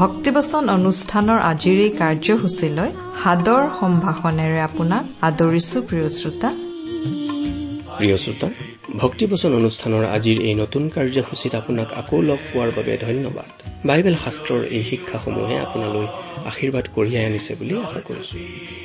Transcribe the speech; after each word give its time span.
ভক্তিবচন 0.00 0.64
অনুষ্ঠানৰ 0.78 1.38
আজিৰ 1.50 1.78
এই 1.86 1.90
কাৰ্যসূচীলৈ 2.00 2.90
সাদৰ 3.22 3.62
সম্ভাষণেৰে 3.80 4.60
আপোনাক 4.68 5.04
আদৰিছো 5.28 5.78
প্ৰিয় 5.88 6.08
শ্ৰোতা। 6.18 6.50
প্ৰিয় 7.98 8.16
শ্ৰোতা 8.16 8.48
ভক্তিবচন 8.96 9.50
অনুষ্ঠানৰ 9.54 10.04
আজিৰ 10.16 10.38
এই 10.48 10.54
নতুন 10.54 10.82
কাৰ্যসূচীত 10.88 11.52
আপোনাক 11.54 11.88
আকৌ 12.00 12.18
লগ 12.22 12.40
পোৱাৰ 12.52 12.70
বাবে 12.76 12.92
ধন্যবাদ। 13.06 13.48
বাইবেল 13.86 14.16
শাস্ত্ৰৰ 14.24 14.60
এই 14.76 14.82
শিক্ষাসমূহে 14.90 15.56
আপোনালৈ 15.58 16.06
আশীৰ্বাদ 16.50 16.86
কঢ়িয়াই 16.94 17.24
আনিছে 17.26 17.52
বুলি 17.54 17.74
আশা 17.84 18.00
কৰিছো। 18.08 18.36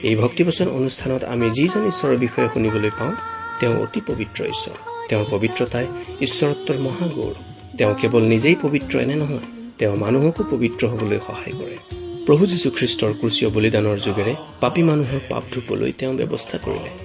এই 0.07 0.15
ভক্তিবচন 0.15 0.67
অনুষ্ঠানত 0.79 1.23
আমি 1.33 1.47
যিজন 1.49 1.83
ঈশ্বৰৰ 1.91 2.17
বিষয়ে 2.17 2.49
শুনিবলৈ 2.53 2.91
পাওঁ 2.99 3.13
তেওঁ 3.59 3.75
অতি 3.83 4.01
পবিত্ৰ 4.07 4.39
ঈশ্বৰ। 4.53 4.77
তেওঁৰ 5.09 5.25
পবিত্ৰতাই 5.31 5.85
ঈশ্বৰত্বৰ 6.21 6.77
মহাগৌৰৱ। 6.87 7.35
তেওঁ 7.77 7.93
কেৱল 8.01 8.23
নিজেই 8.33 8.55
পবিত্ৰ 8.61 8.95
এনে 8.99 9.15
নহয় 9.15 9.54
তেওঁ 9.79 9.95
মানুহকো 9.95 10.43
পবিত্ৰ 10.51 10.87
হবলৈ 10.87 11.19
সহায় 11.19 11.55
কৰে। 11.59 11.77
প্ৰভু 12.25 12.45
যীশুখ্ৰীষ্টৰ 12.45 13.11
ক্ৰুচীয় 13.13 13.49
বলিদানৰ 13.49 13.97
যোগেৰে 13.99 14.35
পাপী 14.61 14.83
মানুহৰ 14.83 15.19
পাপ 15.29 15.43
ধুবলৈ 15.51 15.91
তেওঁ 15.91 16.13
ব্যৱস্থা 16.13 16.57
কৰিলে। 16.57 17.04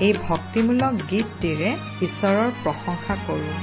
এই 0.00 0.12
ভক্তিমূলক 0.28 0.92
গীতটিৰে 1.10 1.70
ঈশ্বৰৰ 2.02 2.50
প্ৰশংসা 2.62 3.14
কৰোঁ। 3.26 3.54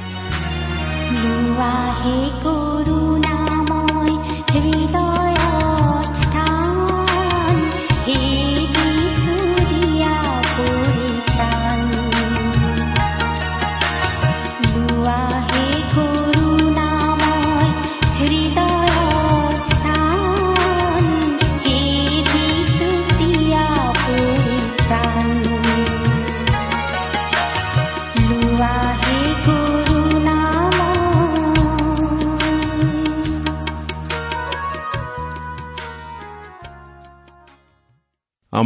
লোৱাহে 1.16 2.18
কৰুণাময় 2.44 4.14
হৃদয়ত 4.54 5.45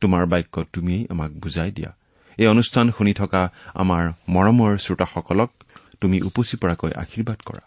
তোমাৰ 0.00 0.22
বাক্য 0.26 0.54
তুমিয়েই 0.72 1.06
আমাক 1.10 1.30
বুজাই 1.42 1.70
দিয়া। 1.70 1.90
এই 2.38 2.46
অনুষ্ঠান 2.46 2.86
শুনি 2.96 3.12
থকা 3.20 3.42
আমাৰ 3.82 4.02
মৰমৰ 4.34 4.72
শ্ৰোতাসকলক 4.84 5.50
তুমি 6.00 6.16
উপচি 6.28 6.56
পৰাকৈ 6.62 6.92
আশীৰ্বাদ 7.02 7.38
কৰা। 7.48 7.62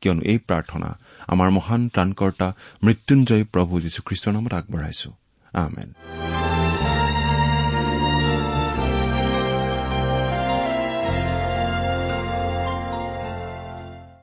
কিয়নো 0.00 0.22
এই 0.22 0.38
প্ৰাৰ্থনা 0.38 0.88
আমাৰ 1.32 1.48
মহান 1.50 1.88
ত্ৰাণকৰ্তা 1.88 2.48
মৃত্যুঞ্জয় 2.84 3.44
প্ৰভু 3.44 3.74
যীশুখ্ৰীষ্টৰ 3.80 4.32
নামত 4.32 4.52
আগবঢ়াইছো। 4.54 5.10
আমেন। 5.54 5.88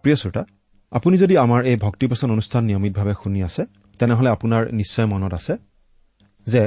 প্ৰিয় 0.04 0.16
শ্ৰোতা 0.16 0.44
আপুনি 0.92 1.16
যদি 1.18 1.36
আমাৰ 1.38 1.62
এই 1.66 1.76
ভক্তিপচন 1.76 2.30
অনুষ্ঠান 2.32 2.64
নিয়মিতভাৱে 2.64 3.14
শুনি 3.24 3.40
আছে 3.44 3.64
তেনেহলে 4.00 4.30
আপোনাৰ 4.30 4.62
নিশ্চয় 4.72 5.06
মনত 5.06 5.34
আছে 5.34 5.54
যে 6.48 6.64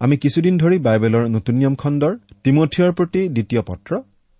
আমি 0.00 0.16
কিছুদিন 0.16 0.54
ধৰি 0.58 0.78
বাইবেলৰ 0.78 1.24
নতুন 1.28 1.54
নিয়ম 1.54 1.74
খণ্ডৰ 1.74 2.12
তিমঠিয়ৰ 2.44 2.92
প্ৰতি 2.92 3.28
দ্বিতীয় 3.28 3.62
পত্ৰ 3.62 3.90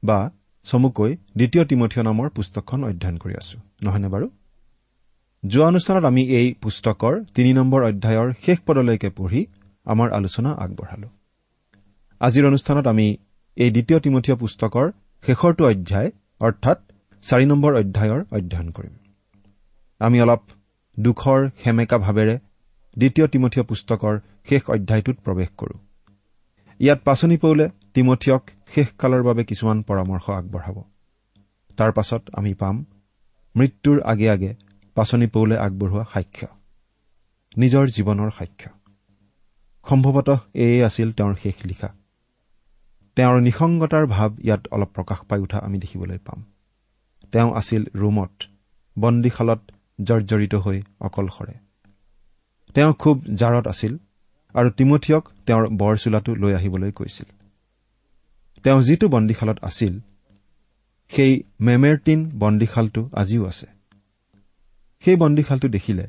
বা 0.03 0.19
চমুকৈ 0.67 1.17
দ্বিতীয় 1.37 1.65
তিমঠিয় 1.65 2.03
নামৰ 2.05 2.29
পুস্তকখন 2.29 2.85
অধ্যয়ন 2.85 3.17
কৰি 3.19 3.35
আছো। 3.35 3.57
নহয়নে 3.85 4.09
বাৰু? 4.09 4.27
যোৱা 5.43 5.67
অনুষ্ঠানত 5.69 6.05
আমি 6.05 6.23
এই 6.39 6.55
পুস্তকৰ 6.63 7.15
তিনি 7.35 7.51
নম্বৰ 7.53 7.81
অধ্যায়ৰ 7.85 8.29
শেষ 8.47 8.59
পদলৈকে 8.67 9.09
পঢ়ি 9.11 9.41
আমাৰ 9.87 10.09
আলোচনা 10.13 10.51
আগবঢ়ালো। 10.55 11.09
আজিৰ 12.21 12.45
অনুষ্ঠানত 12.47 12.87
আমি 12.87 13.07
এই 13.57 13.71
দ্বিতীয় 13.71 13.99
তিমঠীয় 14.01 14.37
পুস্তকৰ 14.37 14.87
শেষৰটো 15.25 15.63
অধ্যায় 15.73 16.11
অৰ্থাৎ 16.41 16.79
চাৰি 17.23 17.45
নম্বৰ 17.47 17.73
অধ্যায়ৰ 17.75 18.21
অধ্যয়ন 18.37 18.69
কৰিম। 18.71 18.95
আমি 20.01 20.17
অলপ 20.21 20.43
দুখৰ 20.99 21.41
সেমেকা 21.65 21.99
ভাৱেৰে 21.99 22.39
দ্বিতীয় 22.97 23.27
তিমঠীয় 23.27 23.65
পুস্তকৰ 23.65 24.15
শেষ 24.49 24.63
অধ্যায়টোত 24.71 25.17
প্ৰৱেশ 25.25 25.51
কৰো। 25.57 25.77
ইয়াত 26.81 27.01
পাচনি 27.05 27.37
পৌলে 27.37 27.71
তিমঠিয়ক 27.95 28.43
শেষকালৰ 28.75 29.23
বাবে 29.23 29.45
কিছুমান 29.45 29.83
পৰামৰ্শ 29.83 30.31
আগবঢ়াব। 30.31 30.77
তাৰ 31.77 31.93
পাছত 31.93 32.23
আমি 32.35 32.55
পাম 32.55 32.77
মৃত্যুৰ 33.57 33.99
আগে 34.03 34.31
আগে 34.31 34.51
পাচনি 34.97 35.27
পৌলে 35.27 35.57
আগবঢ়োৱা 35.59 36.05
সাক্ষ্য 36.13 36.47
নিজৰ 37.59 37.85
জীৱনৰ 37.89 38.31
সাক্ষ্য। 38.31 38.71
সম্ভৱতঃ 39.87 40.39
এয়ে 40.55 40.85
আছিল 40.85 41.13
তেওঁৰ 41.13 41.35
শেষ 41.43 41.57
লিখা। 41.65 41.89
তেওঁৰ 43.17 43.41
নিসংগতাৰ 43.41 44.07
ভাৱ 44.07 44.31
ইয়াত 44.41 44.63
অলপ 44.71 44.91
প্ৰকাশ 44.95 45.19
পাই 45.29 45.41
উঠা 45.41 45.59
আমি 45.59 45.79
দেখিবলৈ 45.79 46.19
পাম। 46.19 46.45
তেওঁ 47.33 47.51
আছিল 47.55 47.83
ৰোমত 47.95 48.35
বন্দীশালত 48.99 49.61
জৰ্জৰিত 50.01 50.55
হৈ 50.55 50.79
অকলশৰে। 51.01 51.55
তেওঁ 52.75 52.93
খুব 52.93 53.17
জাৰত 53.35 53.67
আছিল 53.69 53.99
আৰু 54.55 54.71
তিমঠিয়ক 54.71 55.29
তেওঁৰ 55.47 55.69
বৰ 55.69 55.97
চোলাটো 55.97 56.35
লৈ 56.35 56.53
আহিবলৈ 56.55 56.93
কৈছিল। 56.93 57.29
তেওঁ 58.63 58.83
যিটো 58.83 59.09
বন্দীশালত 59.09 59.59
আছিল 59.63 60.01
সেই 61.09 61.43
মেমেৰটিন 61.61 62.31
বন্দীশালটো 62.39 63.11
আজিও 63.13 63.47
আছে। 63.47 63.67
সেই 65.05 65.17
বন্দীশালটো 65.17 65.69
দেখিলে 65.69 66.09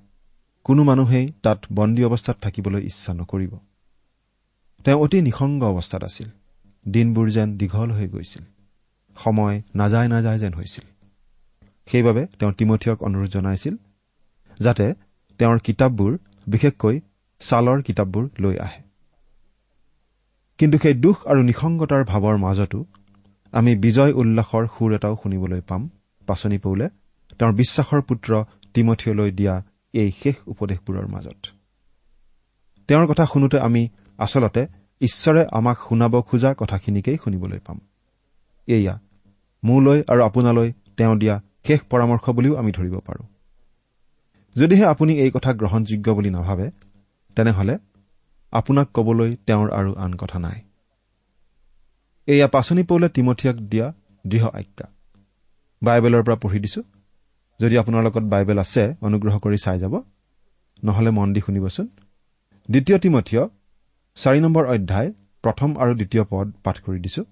কোনো 0.63 0.83
মানুহেই 0.83 1.31
তাত 1.43 1.65
বন্দী 1.73 2.03
অৱস্থাত 2.03 2.37
থাকিবলৈ 2.41 2.81
ইচ্ছা 2.83 3.13
নকৰিব। 3.13 3.57
তেওঁ 4.85 4.99
অতি 4.99 5.21
নিসংগ 5.21 5.63
অৱস্থাত 5.63 6.03
আছিল। 6.03 6.29
দিনবোৰ 6.89 7.29
যেন 7.29 7.57
দীঘল 7.57 7.91
হৈ 7.91 8.07
গৈছিল। 8.07 8.43
সময় 9.17 9.61
নাযায় 9.75 10.07
নাযায় 10.07 10.39
যেন 10.39 10.53
হৈছিল। 10.53 10.85
সেইবাবে 11.85 12.27
তেওঁ 12.39 12.51
তিমঠিয়ক 12.53 13.03
অনুৰোধ 13.03 13.29
জনাইছিল 13.29 13.75
যাতে 14.59 14.93
তেওঁৰ 15.37 15.59
কিতাপবোৰ 15.59 16.17
বিশেষকৈ 16.47 16.99
ছালৰ 17.41 17.81
কিতাপবোৰ 17.81 18.29
লৈ 18.39 18.57
আহে। 18.57 18.81
কিন্তু 20.57 20.77
সেই 20.77 20.93
দুখ 20.93 21.27
আৰু 21.27 21.41
নিসংগতাৰ 21.41 22.03
ভাৱৰ 22.05 22.37
মাজতো 22.37 22.85
আমি 23.51 23.75
বিজয় 23.75 24.11
উল্লাসৰ 24.13 24.65
সুৰ 24.77 24.95
এটাও 24.95 25.15
শুনিবলৈ 25.23 25.61
পাম। 25.61 25.89
পাচনি 26.27 26.57
পৌলে 26.57 26.89
তেওঁৰ 27.39 27.53
বিশ্বাসৰ 27.53 28.01
পুত্ৰ 28.01 28.43
তিমঠিয়লৈ 28.73 29.31
দিয়া 29.31 29.63
এই 29.93 30.11
শেষ 30.23 30.35
উপদেশবোৰৰ 30.47 31.07
মাজত। 31.07 31.39
তেওঁৰ 32.87 33.07
কথা 33.07 33.25
শুনোতে 33.25 33.59
আমি 33.59 33.89
আচলতে 34.17 34.67
ঈশ্বৰে 35.01 35.45
আমাক 35.51 35.77
শুনাব 35.89 36.21
খোজা 36.21 36.53
কথাখিনিকেই 36.57 37.17
শুনিবলৈ 37.23 37.59
পাম। 37.59 37.79
এয়া 38.67 38.99
মোলৈ 39.63 40.03
আৰু 40.07 40.21
আপোনালৈ 40.23 40.73
তেওঁ 40.97 41.15
দিয়া 41.15 41.41
শেষ 41.67 41.79
পৰামৰ্শ 41.89 42.29
বুলিও 42.29 42.55
আমি 42.55 42.71
ধৰিব 42.71 42.95
পাৰোঁ। 42.99 43.25
যদিহে 44.55 44.85
আপুনি 44.85 45.13
এই 45.19 45.31
কথা 45.31 45.53
গ্ৰহণযোগ্য 45.53 46.11
বুলি 46.11 46.29
নাভাবে 46.29 46.71
তেনেহলে 47.35 47.77
আপোনাক 48.51 48.87
কবলৈ 48.93 49.35
তেওঁৰ 49.35 49.71
আৰু 49.71 49.93
আন 49.93 50.13
কথা 50.13 50.39
নাই। 50.39 50.61
এয়া 52.27 52.47
পাচনি 52.47 52.83
পৌলে 52.83 53.09
তিমঠিয়াক 53.09 53.55
দিয়া 53.55 53.93
দৃঢ় 54.27 54.47
আজ্ঞা। 54.47 54.87
বাইবেলৰ 55.83 56.23
পৰা 56.23 56.35
পঢ়ি 56.35 56.59
দিছো। 56.59 56.83
যদি 57.59 57.77
আপোনাৰ 57.77 58.03
লগত 58.03 58.23
বাইবেল 58.23 58.59
আছে 58.59 58.95
অনুগ্ৰহ 59.01 59.37
কৰি 59.37 59.57
চাই 59.63 59.79
যাব। 59.79 60.01
নহলে 60.83 61.09
মন 61.09 61.33
দি 61.33 61.41
শুনিবচোন। 61.41 61.87
দ্বিতীয় 62.71 62.99
তিমঠিয় 62.99 63.47
চাৰি 64.15 64.39
নম্বৰ 64.39 64.65
অধ্যায় 64.65 65.13
প্ৰথম 65.41 65.77
আৰু 65.77 65.95
দ্বিতীয় 65.95 66.23
পদ 66.29 66.51
পাঠ 66.63 66.79
কৰি 66.79 66.99
দিছো। 66.99 67.25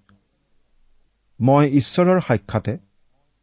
মই 1.41 1.67
ঈশ্বৰৰ 1.67 2.19
সাক্ষাতে 2.21 2.77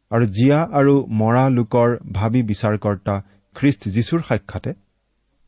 আৰু 0.09 0.25
জীয়া 0.25 0.63
আৰু 0.63 1.05
মৰা 1.09 1.49
লোকৰ 1.49 1.97
ভাবি 2.11 2.43
বিচাৰকৰ্তা 2.43 3.21
খ্ৰীষ্ট 3.55 3.87
যীশুৰ 3.87 4.21
সাক্ষাতে 4.27 4.73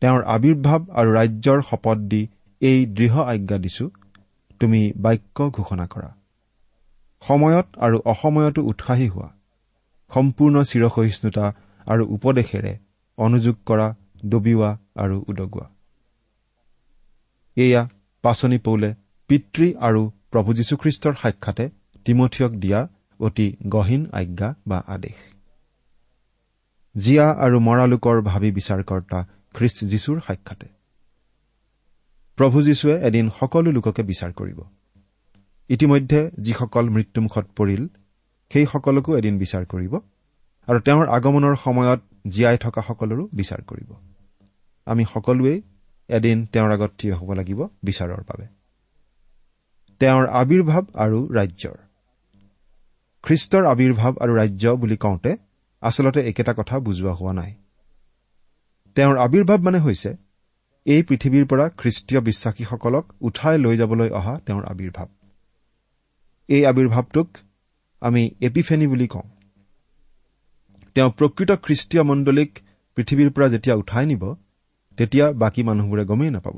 তেওঁৰ 0.01 0.21
আৱিৰ্ভাৱ 0.23 0.81
আৰু 0.89 1.09
ৰাজ্যৰ 1.13 1.61
শপত 1.61 1.97
দি 1.97 2.21
এই 2.61 2.85
দৃঢ় 2.85 3.23
আজ্ঞা 3.23 3.57
দিছো। 3.57 3.85
তুমি 4.59 4.81
বাক্য 4.95 5.49
ঘোষণা 5.49 5.85
কৰা। 5.87 6.09
সময়ত 7.27 7.67
আৰু 7.77 7.97
অসময়তো 8.05 8.61
উৎসাহী 8.61 9.07
হোৱা। 9.07 9.29
সম্পূৰ্ণ 10.11 10.63
চিৰসহিষ্ণুতা 10.63 11.45
আৰু 11.87 12.03
উপদেশেৰে 12.05 12.73
অনুযোগ 13.17 13.55
কৰা 13.65 13.87
ডবিওৱা 14.29 14.71
আৰু 14.95 15.25
উদগোৱা। 15.27 15.67
এয়া 17.57 17.89
পাচনি 18.21 18.57
পৌলে 18.57 18.89
পিতৃ 19.29 19.73
আৰু 19.79 20.01
প্ৰভু 20.31 20.53
যীশুখ্ৰীষ্টৰ 20.53 21.13
সাক্ষাতে 21.21 21.69
তিমঠিয়ক 22.05 22.51
দিয়া 22.51 22.87
অতি 23.19 23.47
গহীন 23.67 24.01
আজ্ঞা 24.11 24.49
বা 24.67 24.77
আদেশ। 24.87 25.17
জীয়া 26.95 27.27
আৰু 27.45 27.57
মৰা 27.59 27.85
লোকৰ 27.85 28.21
ভাবি 28.21 28.49
বিচাৰকৰ্তা 28.51 29.19
খ্ৰীষ্ট 29.53 29.85
যীশুৰ 29.85 30.19
সাক্ষাতে। 30.27 30.67
প্ৰভু 32.35 32.61
যীশুৱে 32.61 32.99
এদিন 32.99 33.29
সকলো 33.39 33.71
লোককে 33.71 34.03
বিচাৰ 34.03 34.33
কৰিব। 34.33 34.61
ইতিমধ্যে 35.69 36.31
যিসকল 36.39 36.89
মৃত্যুমুখত 36.89 37.45
পৰিল 37.55 37.87
সেই 38.53 38.65
সকলকো 38.65 39.17
এদিন 39.17 39.37
বিচাৰ 39.37 39.65
কৰিব 39.65 39.95
আৰু 40.67 40.79
তেওঁৰ 40.79 41.07
আগমনৰ 41.07 41.55
সময়ত 41.55 42.01
জীয়াই 42.27 42.57
থকা 42.57 42.81
সকলৰো 42.81 43.27
বিচাৰ 43.33 43.61
কৰিব। 43.61 43.93
আমি 44.85 45.05
সকলোৱেই 45.13 45.61
এদিন 46.07 46.45
তেওঁৰ 46.45 46.71
আগত 46.71 46.91
থিয় 46.97 47.13
হ'ব 47.13 47.33
লাগিব 47.33 47.67
বিচাৰৰ 47.83 48.21
বাবে। 48.21 48.47
তেওঁৰ 49.99 50.27
আৱিৰ্ভাৱ 50.27 50.83
আৰু 50.93 51.33
ৰাজ্যৰ। 51.33 51.77
খ্ৰীষ্টৰ 53.23 53.65
আৱিৰ্ভাৱ 53.65 54.13
আৰু 54.21 54.35
ৰাজ্য 54.35 54.75
বুলি 54.75 54.97
কওঁতে 54.97 55.37
আচলতে 55.81 56.21
একেটা 56.29 56.53
কথা 56.53 56.79
বুজোৱা 56.79 57.13
হোৱা 57.13 57.33
নাই। 57.33 57.55
তেওঁৰ 58.95 59.17
আৱিৰ্ভাৱ 59.17 59.59
মানে 59.59 59.79
হৈছে 59.79 60.15
এই 60.85 61.03
পৃথিৱীৰ 61.03 61.45
পৰা 61.45 61.69
খ্ৰীষ্টীয় 61.69 62.21
বিশ্বাসীসকলক 62.21 63.05
উঠাই 63.21 63.57
লৈ 63.57 63.77
যাবলৈ 63.77 64.09
অহা 64.09 64.39
তেওঁৰ 64.45 64.63
আৱিৰ্ভাৱ 64.65 65.07
এই 66.49 66.65
আৱিৰ্ভাৱটোক 66.65 67.27
আমি 68.01 68.31
এপিফেনি 68.41 68.87
বুলি 68.87 69.07
কওঁ। 69.07 69.27
তেওঁ 70.95 71.11
প্ৰকৃত 71.11 71.51
খ্ৰীষ্টীয় 71.51 72.03
মণ্ডলীক 72.03 72.59
পৃথিৱীৰ 72.95 73.29
পৰা 73.29 73.47
যেতিয়া 73.47 73.75
উঠাই 73.75 74.05
নিব 74.05 74.35
তেতিয়া 74.97 75.31
বাকী 75.33 75.63
মানুহবোৰে 75.63 76.05
গমেই 76.05 76.29
নাপাব। 76.29 76.57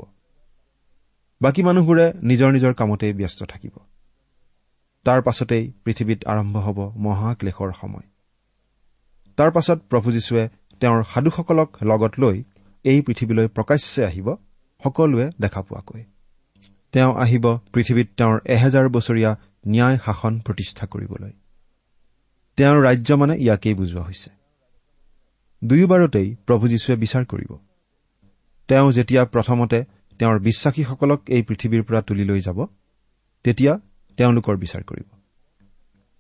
বাকী 1.41 1.61
মানুহবোৰে 1.63 2.13
নিজৰ 2.23 2.49
নিজৰ 2.51 2.73
কামতেই 2.73 3.13
ব্যস্ত 3.13 3.43
থাকিব। 3.43 3.75
তাৰ 5.05 5.21
পাছতেই 5.21 5.71
পৃথিৱীত 5.85 6.25
আৰম্ভ 6.25 6.57
হ'ব 6.57 6.79
মহাক্লেশৰ 6.97 7.71
সময়। 7.81 8.07
তাৰ 9.37 9.51
পাছত 9.51 9.79
প্ৰভু 9.89 10.11
যীশুৱে 10.11 10.49
তেওঁৰ 10.81 11.03
সাধুসকলক 11.03 11.69
লগত 11.83 12.13
লৈ 12.19 12.43
এই 12.85 13.01
পৃথিৱীলৈ 13.01 13.47
প্ৰকাশ্যে 13.47 14.05
আহিব 14.05 14.27
সকলোৱে 14.83 15.31
দেখা 15.41 15.61
পোৱাকৈ। 15.61 16.03
তেওঁ 16.91 17.11
আহিব 17.15 17.45
পৃথিৱীত 17.73 18.07
তেওঁৰ 18.17 18.39
এহেজাৰ 18.45 18.87
বছৰীয়া 18.89 19.31
ন্যায় 19.67 19.97
শাসন 20.05 20.39
প্ৰতিষ্ঠা 20.39 20.87
কৰিবলৈ। 20.87 21.31
তেওঁৰ 22.57 22.77
ৰাজ্য 22.81 23.09
মানে 23.13 23.33
ইয়াকেই 23.37 23.73
বুজোৱা 23.73 24.03
হৈছে। 24.03 24.29
দুয়োবাৰতেই 25.63 26.35
প্ৰভু 26.47 26.67
যীশুৱে 26.67 26.95
বিচাৰ 26.95 27.25
কৰিব। 27.25 27.51
তেওঁ 28.67 28.91
যেতিয়া 28.91 29.25
প্ৰথমতে 29.25 29.79
তেওঁৰ 30.19 30.39
বিশ্বাসীসকলক 30.39 31.19
এই 31.27 31.41
পৃথিৱীৰ 31.41 31.83
পৰা 31.83 32.01
তুলি 32.01 32.25
লৈ 32.25 32.41
যাব 32.41 32.65
তেতিয়া 33.43 33.73
তেওঁলোকৰ 34.17 34.55
বিচাৰ 34.57 34.83
কৰিব। 34.83 35.07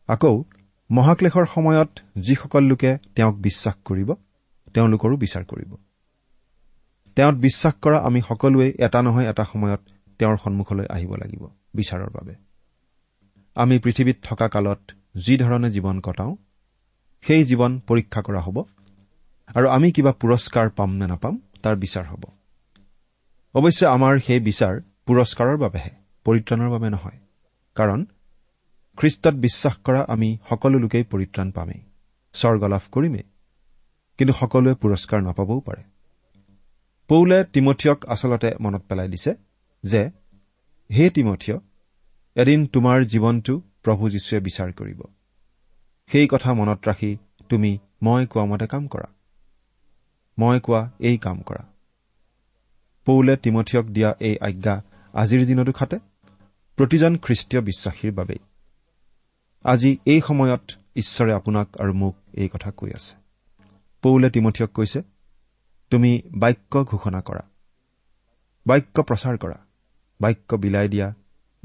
আকৌ 0.07 0.43
মহাক্লেশৰ 0.89 1.45
সময়ত 1.45 1.89
যিসকল 2.17 2.63
লোকে 2.63 2.97
তেওঁক 3.15 3.35
বিশ্বাস 3.35 3.75
কৰিব 3.85 4.09
তেওঁলোকৰো 4.73 5.15
বিচাৰ 5.17 5.43
কৰিব। 5.45 5.71
তেওঁত 7.15 7.35
বিশ্বাস 7.35 7.73
কৰা 7.73 7.97
আমি 7.97 8.21
সকলোৱে 8.21 8.67
এটা 8.79 9.01
নহয় 9.01 9.29
এটা 9.29 9.43
সময়ত 9.43 9.81
তেওঁৰ 10.19 10.37
সন্মুখলৈ 10.37 10.85
আহিব 10.89 11.11
লাগিব 11.15 11.43
বিচাৰৰ 11.75 12.09
বাবে। 12.09 12.35
আমি 13.55 13.79
পৃথিৱীত 13.79 14.17
থকা 14.23 14.47
কালত 14.47 14.81
যিধৰণে 15.15 15.69
জীৱন 15.71 15.99
কটাওঁ 15.99 16.35
সেই 17.21 17.43
জীৱন 17.43 17.79
পৰীক্ষা 17.87 18.21
কৰা 18.21 18.41
হ'ব 18.41 18.57
আৰু 19.55 19.67
আমি 19.67 19.91
কিবা 19.91 20.11
পুৰস্কাৰ 20.11 20.69
পাম 20.69 20.91
নে 20.97 21.07
নাপাম 21.07 21.41
তাৰ 21.63 21.75
বিচাৰ 21.75 22.05
হ'ব। 22.05 22.23
অৱশ্যে 23.55 23.85
আমাৰ 23.87 24.19
সেই 24.19 24.39
বিচাৰ 24.39 24.73
পুৰস্কাৰৰ 25.05 25.57
বাবেহে 25.57 25.91
পৰিত্ৰাণৰ 26.25 26.69
বাবে 26.69 26.89
নহয়। 26.89 27.17
কাৰণ 27.75 28.05
খ্ৰীষ্টত 28.97 29.35
বিশ্বাস 29.35 29.75
কৰা 29.77 30.01
আমি 30.07 30.37
সকলো 30.49 30.77
লোকেই 30.79 31.03
পৰিত্ৰাণ 31.03 31.51
পামেই। 31.51 31.81
স্বৰ্গ 32.33 32.63
লাভ 32.63 32.83
কৰিমেই। 32.91 33.30
কিন্তু 34.17 34.33
সকলোৱে 34.33 34.73
পুৰস্কাৰ 34.75 35.23
নাপাবও 35.23 35.59
পাৰে। 35.59 35.83
পৌলে 37.07 37.43
তিমঠিয়ক 37.43 38.05
আচলতে 38.05 38.51
মনত 38.61 38.81
পেলাই 38.89 39.09
দিছে 39.09 39.35
যে 39.83 40.11
হে 40.93 41.09
তিমঠিয় 41.09 41.59
এদিন 42.35 42.67
তোমাৰ 42.67 43.03
জীৱনটো 43.03 43.61
প্ৰভু 43.83 44.09
যীশুৱে 44.09 44.39
বিচাৰ 44.39 44.71
কৰিব। 44.71 45.01
সেই 46.07 46.27
কথা 46.27 46.53
মনত 46.53 46.87
ৰাখি 46.87 47.17
তুমি 47.49 47.77
মই 48.03 48.25
কোৱা 48.25 48.45
মতে 48.45 48.67
কাম 48.67 48.87
কৰা। 48.87 49.07
মই 50.39 50.59
কোৱা 50.59 50.91
এই 50.99 51.17
কাম 51.17 51.41
কৰা। 51.41 51.63
পৌলে 53.05 53.37
তিমঠিয়ক 53.37 53.85
দিয়া 53.85 54.15
এই 54.19 54.37
আজ্ঞা 54.37 54.83
আজিৰ 55.13 55.45
দিনতো 55.45 55.71
খাটে। 55.71 55.99
প্ৰতিজন 56.75 57.17
খ্ৰীষ্টীয় 57.17 57.61
বিশ্বাসীৰ 57.61 58.11
বাবেই। 58.11 58.37
আজি 59.63 59.97
এই 60.05 60.21
সময়ত 60.21 60.61
ঈশ্বৰে 60.95 61.33
আপোনাক 61.33 61.81
আৰু 61.81 61.93
মোক 61.93 62.15
এই 62.33 62.49
কথা 62.49 62.71
কৈ 62.71 62.91
আছে। 62.91 63.20
পৌলে 64.01 64.29
তিমঠিয়ক 64.29 64.71
কৈছে 64.71 65.01
তুমি 65.89 66.21
বাক্য 66.37 66.83
ঘোষণা 66.83 67.21
কৰা 67.21 67.43
বাক্য 68.67 69.03
প্ৰচাৰ 69.03 69.37
কৰা 69.37 69.57
বাক্য 70.21 70.55
বিলাই 70.55 70.89
দিয়া 70.89 71.13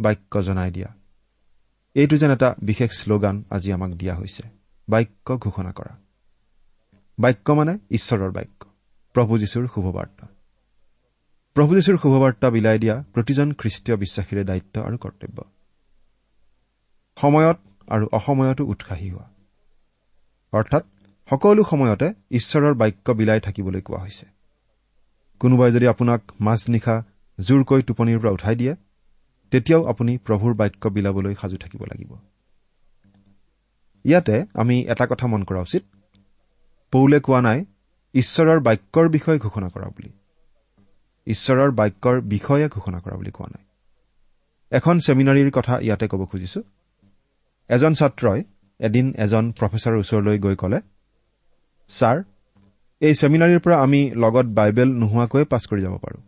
বাক্য 0.01 0.43
জনাই 0.43 0.71
দিয়া। 0.71 0.95
এইটো 1.95 2.17
যেন 2.17 2.31
এটা 2.31 2.55
বিশেষ 2.63 2.91
শ্লোগান 2.93 3.45
আজি 3.51 3.73
আমাক 3.73 3.91
দিয়া 3.91 4.15
হৈছে 4.15 4.43
বাক্য 4.89 5.39
ঘোষণা 5.39 5.73
কৰা। 5.73 5.97
বাক্য 7.19 7.53
মানে 7.53 7.79
ঈশ্বৰৰ 7.91 8.31
বাক্য 8.31 8.67
প্ৰভু 9.15 9.39
যীশুৰ 9.39 9.69
শুভবাৰ্তা। 9.75 10.27
প্ৰভু 11.55 11.75
যীশুৰ 11.75 11.97
শুভবাৰ্তা 11.99 12.51
বিলাই 12.51 12.79
দিয়া 12.79 13.05
প্ৰতিজন 13.13 13.53
খ্ৰীষ্টীয় 13.53 13.97
বিশ্বাসীৰে 13.97 14.45
দায়িত্ব 14.45 14.83
আৰু 14.83 14.97
কৰ্তব্য। 14.99 15.45
সময়ত 17.21 17.59
আৰু 17.89 18.09
অসময়তো 18.13 18.65
উৎসাহী 18.65 19.11
হোৱা। 19.11 19.31
অৰ্থাৎ 20.53 20.85
সকলো 21.31 21.63
সময়তে 21.63 22.09
ঈশ্বৰৰ 22.31 22.75
বাক্য 22.75 23.11
বিলাই 23.11 23.41
থাকিবলৈ 23.41 23.81
কোৱা 23.81 23.99
হৈছে। 23.99 24.27
কোনোবাই 25.41 25.73
যদি 25.73 25.87
আপোনাক 25.87 26.21
মাজনিশা 26.41 27.05
জোৰকৈ 27.39 27.83
টোপনিৰ 27.83 28.19
পৰা 28.19 28.31
উঠাই 28.31 28.57
দিয়ে 28.57 28.75
তেতিয়াও 29.51 29.83
আপুনি 29.85 30.19
প্ৰভুৰ 30.19 30.55
বাক্য 30.55 30.89
বিলাবলৈ 30.89 31.35
সাজু 31.35 31.57
থাকিব 31.57 31.81
লাগিব। 31.85 32.13
ইয়াতে 34.05 34.45
আমি 34.55 34.77
এটা 34.83 35.07
কথা 35.07 35.27
মন 35.27 35.43
কৰা 35.45 35.61
উচিত। 35.61 35.83
পৌলে 36.93 37.21
কোৱা 37.21 37.41
নাই 37.41 37.65
ঈশ্বৰৰ 38.15 38.61
বাক্যৰ 38.61 39.09
বিষয়ে 39.09 39.39
ঘোষণা 39.39 39.69
কৰা 39.69 39.89
বুলি। 39.89 40.11
ঈশ্বৰৰ 41.27 41.71
বাক্যৰ 41.71 42.21
বিষয়ে 42.21 42.69
ঘোষণা 42.69 42.99
কৰা 42.99 43.17
বুলি 43.17 43.31
কোৱা 43.31 43.49
নাই। 43.49 43.65
এখন 44.73 44.99
ছেমিনাৰীৰ 44.99 45.51
কথা 45.51 45.75
ইয়াতে 45.79 46.07
ক'ব 46.09 46.25
খুজিছো। 46.25 46.61
এজন 47.71 47.93
ছাত্ৰই 47.95 48.41
এদিন 48.81 49.07
এজন 49.19 49.45
প্ৰফেচাৰৰ 49.53 49.97
ওচৰলৈ 49.97 50.39
গৈ 50.39 50.57
ক'লে 50.57 50.81
ছাৰ 51.89 52.23
এই 53.01 53.15
ছেমিনাৰীৰ 53.15 53.61
পৰা 53.61 53.83
আমি 53.83 54.11
লগত 54.11 54.47
বাইবেল 54.47 54.89
নোহোৱাকৈয়ে 54.93 55.45
পাছ 55.45 55.67
কৰি 55.67 55.83
যাব 55.83 55.99
পাৰোঁ। 55.99 56.21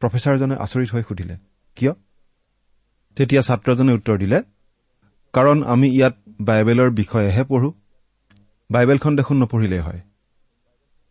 প্ৰফেচাৰজনে 0.00 0.56
আচৰিত 0.56 0.90
হৈ 0.94 1.02
সুধিলে 1.02 1.36
কিয়? 1.76 1.92
তেতিয়া 3.16 3.42
ছাত্ৰজনে 3.42 3.92
উত্তৰ 3.92 4.18
দিলে 4.18 4.42
কাৰণ 5.32 5.62
আমি 5.62 5.88
ইয়াত 5.88 6.16
বাইবেলৰ 6.40 6.90
বিষয়েহে 6.90 7.44
পঢ়ো। 7.44 7.72
বাইবেলখন 8.70 9.16
দেখোন 9.16 9.36
নপঢ়িলেই 9.36 9.78
হয়। 9.78 10.00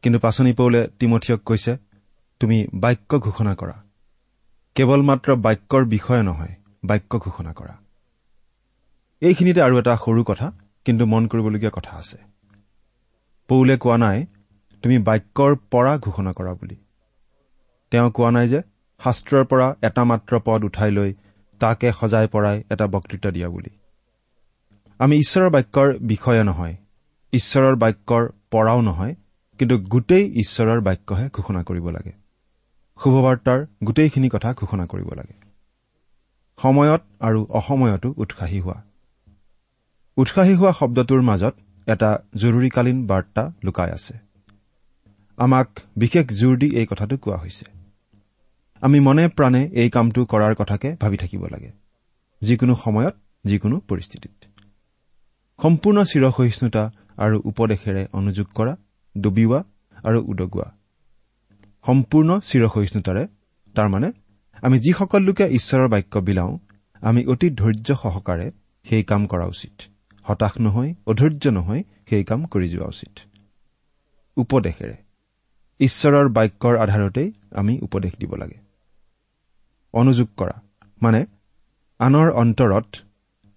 কিন্তু 0.02 0.20
পাচনি 0.20 0.54
পৌলে 0.54 0.88
তিমঠিয়ক 1.00 1.42
কৈছে 1.44 1.78
তুমি 2.40 2.68
বাক্য 2.74 3.20
ঘোষণা 3.20 3.56
কৰা। 3.56 3.84
কেৱল 4.76 5.02
মাত্ৰ 5.02 5.36
বাক্যৰ 5.36 5.86
বিষয়ে 5.86 6.24
নহয় 6.24 6.56
বাক্য 6.86 7.20
ঘোষণা 7.20 7.54
কৰা। 7.54 7.78
এইখিনিতে 9.22 9.62
আৰু 9.62 9.80
এটা 9.80 9.98
সৰু 9.98 10.24
কথা 10.24 10.52
কিন্তু 10.86 11.06
মন 11.06 11.28
কৰিবলগীয়া 11.28 11.72
কথা 11.74 11.98
আছে। 11.98 12.29
পৌলে 13.50 13.78
কোৱা 13.78 13.98
নাই 13.98 14.26
তুমি 14.84 14.98
বাক্যৰ 15.00 15.56
পৰা 15.72 15.98
ঘোষণা 15.98 16.32
কৰা 16.34 16.54
বুলি। 16.54 16.76
তেওঁ 17.92 18.12
কোৱা 18.12 18.32
নাই 18.32 18.48
যে 18.48 18.62
শাস্ত্ৰৰ 19.04 19.46
পৰা 19.46 19.76
এটা 19.84 20.04
মাত্ৰ 20.04 20.40
পদ 20.46 20.64
উঠাই 20.64 20.92
লৈ 20.92 21.14
তাকে 21.60 21.92
সজাই 21.92 22.28
পৰাই 22.28 22.64
এটা 22.72 22.88
বক্তৃতা 22.88 23.32
দিয়া 23.32 23.50
বুলি। 23.50 23.70
আমি 25.00 25.16
ঈশ্বৰৰ 25.18 25.50
বাক্যৰ 25.50 25.98
বিষয়ে 26.02 26.44
নহয় 26.44 26.76
ঈশ্বৰৰ 27.34 27.76
বাক্যৰ 27.76 28.24
পৰাও 28.52 28.82
নহয় 28.82 29.16
কিন্তু 29.60 29.78
গোটেই 29.78 30.26
ঈশ্বৰৰ 30.40 30.80
বাক্যহে 30.82 31.30
ঘোষণা 31.34 31.64
কৰিব 31.64 31.90
লাগে। 31.90 32.12
শুভবাৰ্তাৰ 33.00 33.66
গোটেইখিনি 33.84 34.30
কথা 34.30 34.54
ঘোষণা 34.54 34.86
কৰিব 34.86 35.10
লাগে। 35.14 35.36
সময়ত 36.62 37.02
আৰু 37.20 37.46
অসময়তো 37.50 38.14
উৎসাহী 38.18 38.60
হোৱা। 38.60 38.82
উৎসাহী 40.18 40.54
হোৱা 40.54 40.72
শব্দটোৰ 40.80 41.22
মাজত 41.22 41.56
এটা 41.90 42.10
জৰুৰীকালীন 42.36 42.98
বাৰ্তা 43.08 43.44
লুকাই 43.64 43.90
আছে। 43.92 44.14
আমাক 45.38 45.68
বিশেষ 45.96 46.26
জোৰ 46.40 46.56
দি 46.58 46.68
এই 46.80 46.86
কথাটো 46.86 47.16
কোৱা 47.18 47.38
হৈছে। 47.38 47.66
আমি 48.82 49.00
মনে 49.00 49.24
প্ৰাণে 49.28 49.62
এই 49.74 49.90
কামটো 49.90 50.22
কৰাৰ 50.26 50.54
কথাকে 50.56 50.90
ভাবি 51.02 51.18
থাকিব 51.18 51.42
লাগে 51.46 51.72
যিকোনো 52.42 52.74
সময়ত 52.76 53.16
যিকোনো 53.46 53.76
পৰিস্থিতিত। 53.90 54.34
সম্পূৰ্ণ 55.60 55.98
চিৰসহিষ্ণুতা 56.04 56.84
আৰু 57.18 57.38
উপদেশেৰে 57.46 58.04
অনুযোগ 58.14 58.48
কৰা 58.56 58.74
ডুবিওৱা 59.16 59.60
আৰু 60.04 60.20
উদগোৱা। 60.32 60.68
সম্পূৰ্ণ 61.86 62.30
চিৰসহিষ্ণুতাৰে 62.40 63.24
তাৰমানে 63.76 64.10
আমি 64.64 64.78
যিসকল 64.80 65.22
লোকে 65.22 65.46
ঈশ্বৰৰ 65.58 65.88
বাক্য 65.88 66.14
বিলাওঁ 66.20 66.54
আমি 67.02 67.22
অতি 67.26 67.48
ধৈৰ্য 67.52 67.88
সহকাৰে 67.96 68.48
সেই 68.86 69.04
কাম 69.04 69.22
কৰা 69.28 69.46
উচিত। 69.46 69.76
হতাশ 70.30 70.54
নহৈ 70.60 70.90
অধৈৰ্য 71.06 71.52
নহৈ 71.52 71.84
সেই 72.10 72.24
কাম 72.24 72.46
কৰি 72.46 72.68
যোৱা 72.70 72.88
উচিত। 72.88 73.14
উপদেশেৰে। 74.38 74.98
ঈশ্বৰৰ 75.80 76.28
বাক্যৰ 76.30 76.76
আধাৰতেই 76.78 77.30
আমি 77.52 77.74
উপদেশ 77.82 78.14
দিব 78.20 78.36
লাগে। 78.36 78.58
অনুযোগ 79.94 80.28
কৰা। 80.38 80.56
মানে 81.02 81.22
আনৰ 82.00 82.28
অন্তৰত 82.32 82.90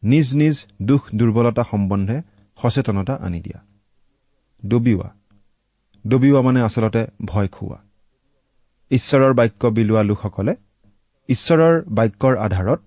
নিজ 0.03 0.35
নিজ 0.35 0.57
দুখ 0.83 1.03
দুৰ্বলতা 1.15 1.63
সম্বন্ধে 1.63 2.17
সচেতনতা 2.59 3.15
আনি 3.15 3.41
দিয়া। 3.41 3.61
ডবিওৱা 4.69 5.09
ডবিওৱা 6.05 6.41
মানে 6.43 6.61
আচলতে 6.63 7.03
ভয় 7.25 7.49
খুওৱা। 7.49 7.79
ঈশ্বৰৰ 8.91 9.33
বাক্য 9.33 9.67
বিলোৱা 9.67 10.03
লোকসকলে 10.03 10.55
ঈশ্বৰৰ 11.29 11.75
বাক্যৰ 11.89 12.35
আধাৰত 12.37 12.83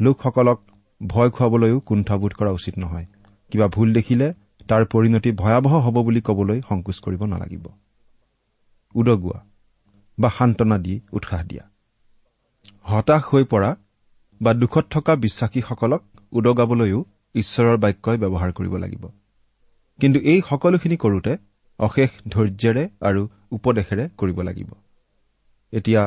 লোকসকলক 0.00 0.60
ভয় 1.06 1.30
খুৱাবলৈও 1.30 1.80
কুণ্ঠাবোধ 1.80 2.32
কৰা 2.32 2.50
উচিত 2.50 2.78
নহয়। 2.78 3.06
কিবা 3.52 3.66
ভুল 3.68 3.92
দেখিলে 3.92 4.26
তাৰ 4.68 4.84
পৰিণতি 4.84 5.30
ভয়াৱহ 5.32 5.72
হ'ব 5.84 5.96
বুলি 6.02 6.20
ক'বলৈ 6.20 6.60
সংকোচ 6.68 6.98
কৰিব 6.98 7.24
নালাগিব। 7.24 7.64
উদগোৱা 8.94 9.38
বা 10.18 10.28
সান্তনা 10.30 10.78
দি 10.78 11.00
উৎসাহ 11.12 11.42
দিয়া। 11.44 11.64
হতাশ 12.82 13.22
হৈ 13.24 13.44
পৰা 13.44 13.70
বা 14.40 14.54
দুখত 14.54 14.84
থকা 14.90 15.16
বিশ্বাসীসকলক 15.16 16.02
উদগাবলৈও 16.32 17.04
ঈশ্বৰৰ 17.34 17.76
বাক্যই 17.76 18.18
ব্যৱহাৰ 18.18 18.52
কৰিব 18.52 18.76
লাগিব। 18.76 19.04
কিন্তু 20.00 20.18
এই 20.20 20.40
সকলোখিনি 20.48 20.96
কৰোঁতে 20.96 21.36
অশেষ 21.78 22.10
ধৈৰ্যেৰে 22.28 22.88
আৰু 23.00 23.28
উপদেশেৰে 23.50 24.08
কৰিব 24.18 24.42
লাগিব। 24.42 24.70
এতিয়া 25.72 26.02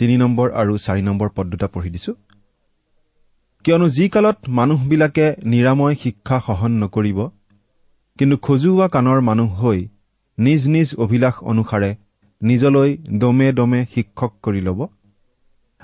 তিনি 0.00 0.16
নম্বৰ 0.16 0.52
আৰু 0.52 0.72
চাৰি 0.78 1.02
নম্বৰ 1.02 1.28
পদ 1.36 1.46
দুটা 1.46 1.68
পঢ়ি 1.68 1.90
দিছো। 1.90 2.12
কিয়নো 3.64 3.88
যি 3.88 4.08
কালত 4.08 4.36
মানুহবিলাকে 4.48 5.26
নিৰাময় 5.44 5.94
শিক্ষা 5.94 6.40
সহন 6.40 6.72
নকৰিব 6.82 7.18
কিন্তু 8.18 8.36
খজুওৱা 8.36 8.88
কাণৰ 8.88 9.20
মানুহ 9.20 9.50
হৈ 9.62 9.88
নিজ 10.38 10.62
নিজ 10.68 10.88
অভিলাষ 10.94 11.34
অনুসাৰে 11.42 11.90
নিজলৈ 12.42 12.90
দমে 13.18 13.52
দমে 13.52 13.80
শিক্ষক 13.94 14.32
কৰি 14.42 14.60
ল'ব 14.60 14.80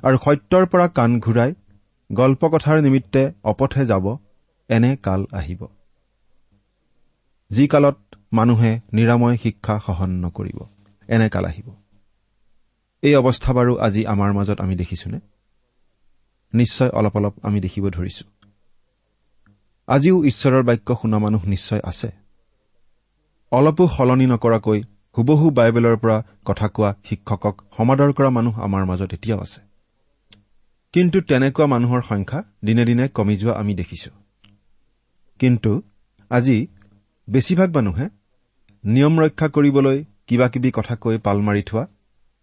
আৰু 0.02 0.16
সত্যৰ 0.24 0.64
পৰা 0.66 0.86
কাণ 0.88 1.10
ঘূৰাই 1.20 1.54
গল্পকথাৰ 2.12 2.82
নিমিত্তে 2.82 3.22
অপথে 3.44 3.86
যাব 3.86 4.16
এনে 4.68 4.96
কাল 4.96 5.26
আহিব। 5.32 5.60
যি 7.50 7.64
কালত 7.66 7.98
মানুহে 8.32 8.72
নিৰাময় 8.92 9.36
শিক্ষা 9.36 9.74
সহন 9.86 10.10
নকৰিব 10.24 10.58
এনে 11.08 11.28
কাল 11.28 11.44
আহিব। 11.44 11.68
এই 13.02 13.14
অৱস্থা 13.16 13.50
বাৰু 13.52 13.72
আজি 13.78 14.02
আমাৰ 14.04 14.30
মাজত 14.32 14.60
আমি 14.60 14.76
দেখিছোনে? 14.76 15.18
নিশ্চয় 16.54 16.90
অলপ 16.90 17.16
অলপ 17.16 17.34
আমি 17.42 17.60
দেখিব 17.60 17.84
ধৰিছো। 17.88 18.24
আজিও 19.88 20.24
ঈশ্বৰৰ 20.24 20.62
বাক্য 20.62 20.96
শুনা 21.02 21.18
মানুহ 21.18 21.44
নিশ্চয় 21.44 21.80
আছে। 21.84 22.08
অলপো 23.52 23.88
সলনি 23.88 24.26
নকৰাকৈ 24.26 24.82
হুবহু 25.18 25.50
বাইবেলৰ 25.50 25.96
পৰা 25.96 26.22
কথা 26.44 26.68
কোৱা 26.68 26.94
শিক্ষকক 27.04 27.54
সমাদৰ 27.76 28.12
কৰা 28.12 28.30
মানুহ 28.30 28.60
আমাৰ 28.60 28.84
মাজত 28.84 29.14
এতিয়াও 29.14 29.40
আছে। 29.40 29.60
কিন্তু 30.92 31.20
তেনেকুৱা 31.20 31.66
মানুহৰ 31.66 32.02
সংখ্যা 32.02 32.44
দিনে 32.64 32.84
দিনে 32.84 33.08
কমি 33.08 33.36
যোৱা 33.36 33.54
আমি 33.54 33.74
দেখিছো। 33.74 34.10
কিন্তু 35.38 35.82
আজি 36.30 36.66
বেছিভাগ 37.30 37.76
মানুহে 37.76 38.08
নিয়ম 38.84 39.20
ৰক্ষা 39.20 39.48
কৰিবলৈ 39.48 40.04
কিবা 40.26 40.48
কিবি 40.48 40.70
কথা 40.70 40.96
কৈ 40.96 41.18
পাল 41.18 41.40
মাৰি 41.40 41.62
থোৱা 41.62 41.86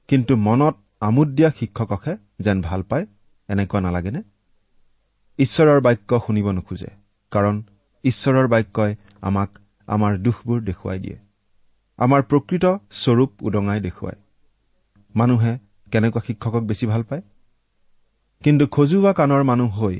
কিন্তু 0.07 0.35
মনত 0.35 0.75
আমোদ 1.00 1.27
দিয়া 1.27 1.51
শিক্ষককহে 1.59 2.17
যেন 2.39 2.62
ভাল 2.62 2.83
পায় 2.83 3.05
এনেকুৱা 3.49 3.79
নালাগেনে? 3.79 4.21
ঈশ্বৰৰ 5.39 5.79
বাক্য 5.81 6.19
শুনিব 6.19 6.47
নোখোজে 6.51 6.91
কাৰণ 7.31 7.63
ঈশ্বৰৰ 8.03 8.47
বাক্যই 8.47 8.95
আমাক 9.21 9.49
আমাৰ 9.87 10.17
দুখবোৰ 10.17 10.61
দেখুৱাই 10.61 10.99
দিয়ে। 10.99 11.17
আমাৰ 11.99 12.21
প্ৰকৃত 12.21 12.65
স্বৰূপ 12.91 13.31
উদঙাই 13.41 13.79
দেখুৱায়। 13.79 14.19
মানুহে 15.15 15.53
কেনেকুৱা 15.91 16.21
শিক্ষকক 16.27 16.63
বেছি 16.63 16.85
ভাল 16.85 17.03
পায়? 17.03 17.21
কিন্তু 18.43 18.67
খজুওৱা 18.67 19.13
কাণৰ 19.13 19.43
মানুহ 19.43 19.69
হৈ 19.79 19.95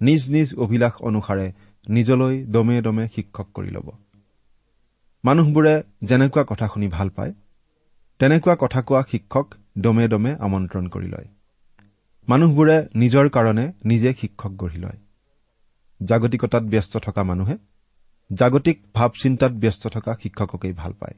নিজ 0.00 0.30
নিজ 0.30 0.48
অভিলাষ 0.54 0.94
অনুসাৰে 1.02 1.52
নিজলৈ 1.88 2.34
দমে 2.44 2.82
দমে 2.82 3.04
শিক্ষক 3.14 3.48
কৰি 3.54 3.70
ল'ব। 3.70 3.88
মানুহবোৰে 5.24 5.74
যেনেকুৱা 6.02 6.44
কথা 6.44 6.66
শুনি 6.66 6.88
ভাল 6.88 7.08
পায় 7.10 7.32
তেনেকুৱা 8.20 8.54
কথা 8.58 8.80
কোৱা 8.82 9.02
শিক্ষক 9.10 9.46
দমে 9.78 10.08
দমে 10.08 10.32
আমন্ত্ৰণ 10.40 10.88
কৰি 10.88 11.08
লয়। 11.08 11.28
মানুহবোৰে 12.28 12.88
নিজৰ 12.94 13.28
কাৰণে 13.28 13.72
নিজে 13.84 14.14
শিক্ষক 14.20 14.50
গঢ়ি 14.50 14.78
লয়। 14.78 14.98
জাগতিকতাত 16.04 16.62
ব্যস্ত 16.62 16.96
থকা 16.96 17.22
মানুহে 17.22 17.56
জাগতিক 18.32 18.82
ভাৱ 18.94 19.10
চিন্তাত 19.22 19.52
ব্যস্ত 19.52 19.86
থকা 19.86 20.16
শিক্ষককেই 20.22 20.72
ভাল 20.72 20.92
পায়। 20.92 21.16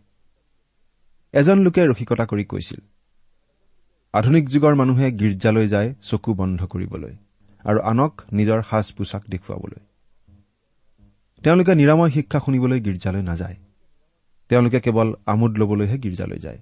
এজন 1.33 1.59
লোকে 1.59 1.83
ৰসিকতা 1.87 2.25
কৰি 2.27 2.45
কৈছিল 2.45 2.81
আধুনিক 4.15 4.49
যুগৰ 4.49 4.75
মানুহে 4.75 5.07
গীৰ্জালৈ 5.13 5.69
যায় 5.69 5.95
চকু 6.03 6.35
বন্ধ 6.35 6.67
কৰিবলৈ 6.67 7.15
আৰু 7.65 7.79
আনক 7.81 8.13
নিজৰ 8.33 8.63
সাজ 8.63 8.93
পোছাক 8.93 9.23
দেখুৱাবলৈ। 9.29 9.81
তেওঁলোকে 11.43 11.73
নিৰাময় 11.75 12.11
শিক্ষা 12.11 12.39
শুনিবলৈ 12.39 12.81
গীৰ্জালৈ 12.81 13.23
নাযায়। 13.23 13.57
তেওঁলোকে 14.49 14.81
কেৱল 14.81 15.09
আমোদ 15.27 15.59
লবলৈহে 15.59 15.97
গীৰ্জালৈ 15.99 16.39
যায়। 16.39 16.59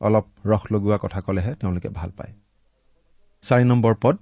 অলপ 0.00 0.26
ৰস 0.46 0.62
লগোৱা 0.72 0.98
কথা 1.02 1.20
কলেহে 1.20 1.52
তেওঁলোকে 1.54 1.88
ভাল 1.88 2.10
পায়। 2.10 2.32
চাৰি 3.42 3.64
নম্বৰ 3.64 3.94
পদ 4.02 4.16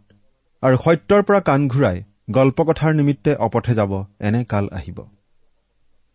আৰু 0.62 0.77
সত্যৰ 0.77 1.23
পৰা 1.23 1.41
কাণ 1.41 1.69
ঘূৰাই 1.69 2.03
গল্পকথাৰ 2.31 2.95
নিমিত্তে 2.95 3.35
অপথে 3.35 3.75
যাব 3.75 4.05
এনে 4.21 4.45
কাল 4.45 4.69
আহিব। 4.73 4.99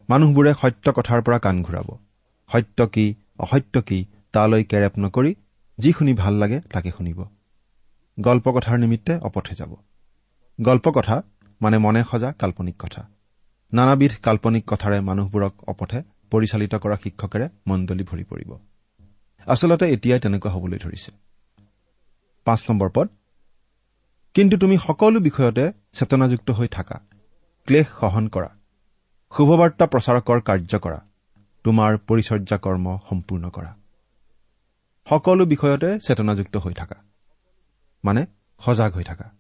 মানুহবোৰে 0.10 0.54
সত্য 0.54 0.94
কথাৰ 0.94 1.22
পৰা 1.22 1.40
কাণ 1.40 1.64
ঘূৰাব। 1.64 1.90
সত্য 2.50 2.88
কি 2.88 3.16
অসত্য 3.40 3.82
কি 3.82 4.06
তালৈ 4.32 4.64
কেৰেপ 4.64 4.94
নকৰি 5.00 5.36
যি 5.78 5.92
শুনি 5.92 6.14
ভাল 6.14 6.34
লাগে 6.34 6.60
তাকে 6.60 6.92
শুনিব। 6.92 7.20
গল্পকথাৰ 8.20 8.78
নিমিত্তে 8.80 9.18
অপথে 9.18 9.56
যাব। 9.56 9.76
গল্পকথা 10.62 11.24
মানে 11.62 11.78
মনে 11.78 12.04
সজা 12.12 12.32
কাল্পনিক 12.32 12.76
কথা। 12.80 13.10
নানাবিধ 13.74 14.12
কাল্পনিক 14.24 14.64
কথাৰে 14.68 15.00
মানুহবোৰক 15.02 15.54
অপথে 15.68 16.00
পৰিচালিত 16.32 16.76
কৰা 16.76 16.98
শিক্ষকেৰে 17.04 17.50
মণ্ডলী 17.68 18.04
ভৰি 18.04 18.24
পৰিব। 18.24 18.52
আচলতে 19.48 19.86
এতিয়াই 19.90 20.20
তেনেকুৱা 20.20 20.52
হবলৈ 20.52 20.78
ধৰিছে। 20.78 21.25
পাঁচ 22.46 22.72
নম্বৰ 22.72 22.90
পদ। 22.96 23.10
কিন্তু 24.34 24.58
তুমি 24.58 24.78
সকলো 24.78 25.20
বিষয়তে 25.20 25.72
চেতনাযুক্ত 25.92 26.52
হৈ 26.52 26.68
থাকা। 26.68 27.02
ক্লেশ 27.66 27.88
সহন 28.00 28.28
কৰা। 28.28 28.50
শুভবাৰ্তা 29.38 29.86
প্ৰচাৰকৰ 29.88 30.42
কাৰ্য 30.42 30.80
কৰা। 30.80 31.00
তোমাৰ 31.64 31.98
পৰিচৰ্যা 31.98 32.58
কৰ্ম 32.58 32.98
সম্পূৰ্ণ 33.10 33.50
কৰা। 33.50 33.75
সকলো 35.10 35.46
বিষয়তে 35.46 36.00
চেতনাযুক্ত 36.00 36.58
হৈ 36.58 36.74
থাকা। 36.74 36.96
মানে 38.04 38.25
সজাগ 38.60 38.94
হৈ 38.94 39.04
থাকা। 39.04 39.32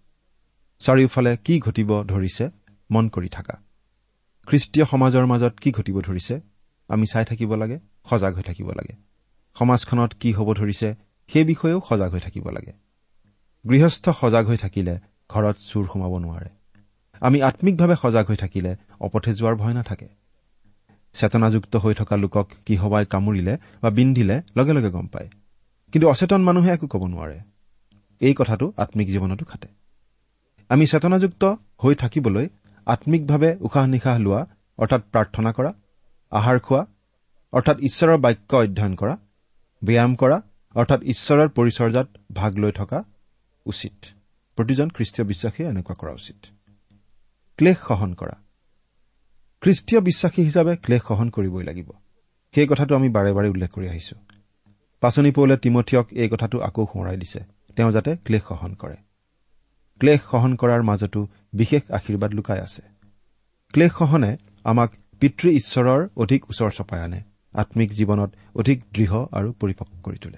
চাৰিওফালে 0.79 1.37
কি 1.37 1.59
ঘটিব 1.59 2.03
ধৰিছে 2.03 2.49
মন 2.91 3.09
কৰি 3.09 3.29
থাকা। 3.29 3.53
খ্ৰীষ্টীয় 4.47 4.85
সমাজৰ 4.85 5.25
মাজত 5.25 5.59
কি 5.59 5.71
ঘটিব 5.71 6.01
ধৰিছে 6.01 6.41
আমি 6.87 7.05
চাই 7.07 7.25
থাকিব 7.25 7.55
লাগে 7.55 7.79
সজাগ 8.09 8.35
হৈ 8.35 8.41
থাকিব 8.41 8.71
লাগে। 8.71 8.95
সমাজখনত 9.55 10.13
কি 10.13 10.33
হ'ব 10.33 10.53
ধৰিছে 10.53 10.95
সেই 11.27 11.43
বিষয়েও 11.43 11.81
সজাগ 11.89 12.11
হৈ 12.11 12.19
থাকিব 12.19 12.49
লাগে। 12.49 12.84
গৃহস্থ 13.69 14.09
সজাগ 14.09 14.45
হৈ 14.45 14.57
থাকিলে 14.57 14.93
ঘৰত 15.29 15.55
চুৰ 15.69 15.85
সোমাব 15.93 16.13
নোৱাৰে। 16.17 16.49
আমি 17.21 17.41
আম্মিকভাৱে 17.41 17.95
সজাগ 18.01 18.25
হৈ 18.25 18.35
থাকিলে 18.35 18.71
অপথে 18.99 19.31
যোৱাৰ 19.33 19.55
ভয় 19.55 19.73
নাথাকে। 19.73 20.07
চেতনাযুক্ত 21.13 21.75
হৈ 21.75 21.93
থকা 21.93 22.15
লোকক 22.15 22.47
কিহবাই 22.65 23.05
কামুৰিলে 23.05 23.57
বা 23.81 23.89
বিন্ধিলে 23.89 24.41
লগে 24.57 24.73
লগে 24.73 24.89
গম 24.89 25.07
পায়। 25.07 25.29
কিন্তু 25.91 26.09
অচেতন 26.09 26.41
মানুহে 26.41 26.69
একো 26.71 26.87
ক'ব 26.87 27.03
নোৱাৰে। 27.07 27.39
এই 28.19 28.33
কথাটো 28.37 28.73
আম্মিক 28.77 29.07
জীৱনতো 29.07 29.45
খাটে। 29.45 29.67
আমি 30.69 30.85
চেতনাযুক্ত 30.87 31.43
হৈ 31.83 31.95
থাকিবলৈ 31.95 32.47
আম্মিকভাৱে 32.85 33.57
উশাহ 33.61 33.85
নিশাহ 33.85 34.15
লোৱা 34.17 34.41
অৰ্থাৎ 34.77 35.01
প্ৰাৰ্থনা 35.11 35.51
কৰা 35.51 35.71
আহাৰ 36.31 36.59
খোৱা 36.59 36.85
অৰ্থাৎ 37.53 37.77
ঈশ্বৰৰ 37.79 38.17
বাক্য 38.17 38.55
অধ্যয়ন 38.55 38.95
কৰা 38.95 39.17
ব্যায়াম 39.83 40.15
কৰা 40.15 40.37
অৰ্থাৎ 40.75 40.99
ঈশ্বৰৰ 41.03 41.49
পৰিচৰ্যাত 41.49 42.07
ভাগ 42.33 42.51
লৈ 42.57 42.71
থকা 42.71 43.03
উচিত। 43.65 44.05
প্ৰতিজন 44.57 44.89
খ্ৰীষ্টীয় 44.89 45.27
বিশ্বাসীয়ে 45.27 45.69
এনেকুৱা 45.69 45.95
কৰা 45.99 46.11
উচিত। 46.11 46.39
ক্লেশ 47.59 47.77
সহন 47.87 48.13
কৰা। 48.13 48.35
খ্ৰীষ্টীয় 49.61 50.01
বিশ্বাসী 50.01 50.41
হিচাপে 50.43 50.75
ক্লেশ 50.75 51.01
সহন 51.07 51.29
কৰিবই 51.29 51.63
লাগিব। 51.63 51.91
সেই 52.53 52.67
কথাটো 52.67 52.95
আমি 52.95 53.09
বাৰে 53.09 53.33
বাৰে 53.33 53.49
উল্লেখ 53.49 53.71
কৰি 53.71 53.87
আহিছো। 53.87 54.15
পাচনি 55.01 55.31
পৌলে 55.31 55.57
তিমঠিয়ক 55.57 56.07
এই 56.11 56.29
কথাটো 56.29 56.59
আকৌ 56.59 56.85
সোঁৱৰাই 56.85 57.17
দিছে। 57.17 57.39
তেওঁ 57.75 57.91
যাতে 57.91 58.17
ক্লেশ 58.17 58.41
সহন 58.49 58.73
কৰে। 58.73 58.95
ক্লেশ 59.99 60.19
সহন 60.31 60.55
কৰাৰ 60.55 60.81
মাজতো 60.83 61.27
বিশেষ 61.53 61.91
আশীৰ্বাদ 61.91 62.33
লুকাই 62.33 62.59
আছে। 62.59 62.81
ক্লেশ 63.73 63.91
সহনে 63.91 64.37
আমাক 64.63 64.91
পিতৃ 65.19 65.49
ঈশ্বৰৰ 65.49 66.07
অধিক 66.17 66.49
ওচৰ 66.49 66.71
চপাই 66.71 67.01
আনে 67.01 67.23
আম্মিক 67.53 67.91
জীৱনত 67.91 68.31
অধিক 68.55 68.79
দৃঢ় 68.93 69.25
আৰু 69.31 69.53
পৰিপক্ক 69.53 69.93
কৰি 70.03 70.17
তোলে। 70.17 70.37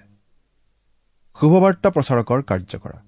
শুভবাৰ্তা 1.40 1.90
প্ৰচাৰকৰ 1.90 2.42
কাৰ্য 2.42 2.78
কৰা। 2.78 3.07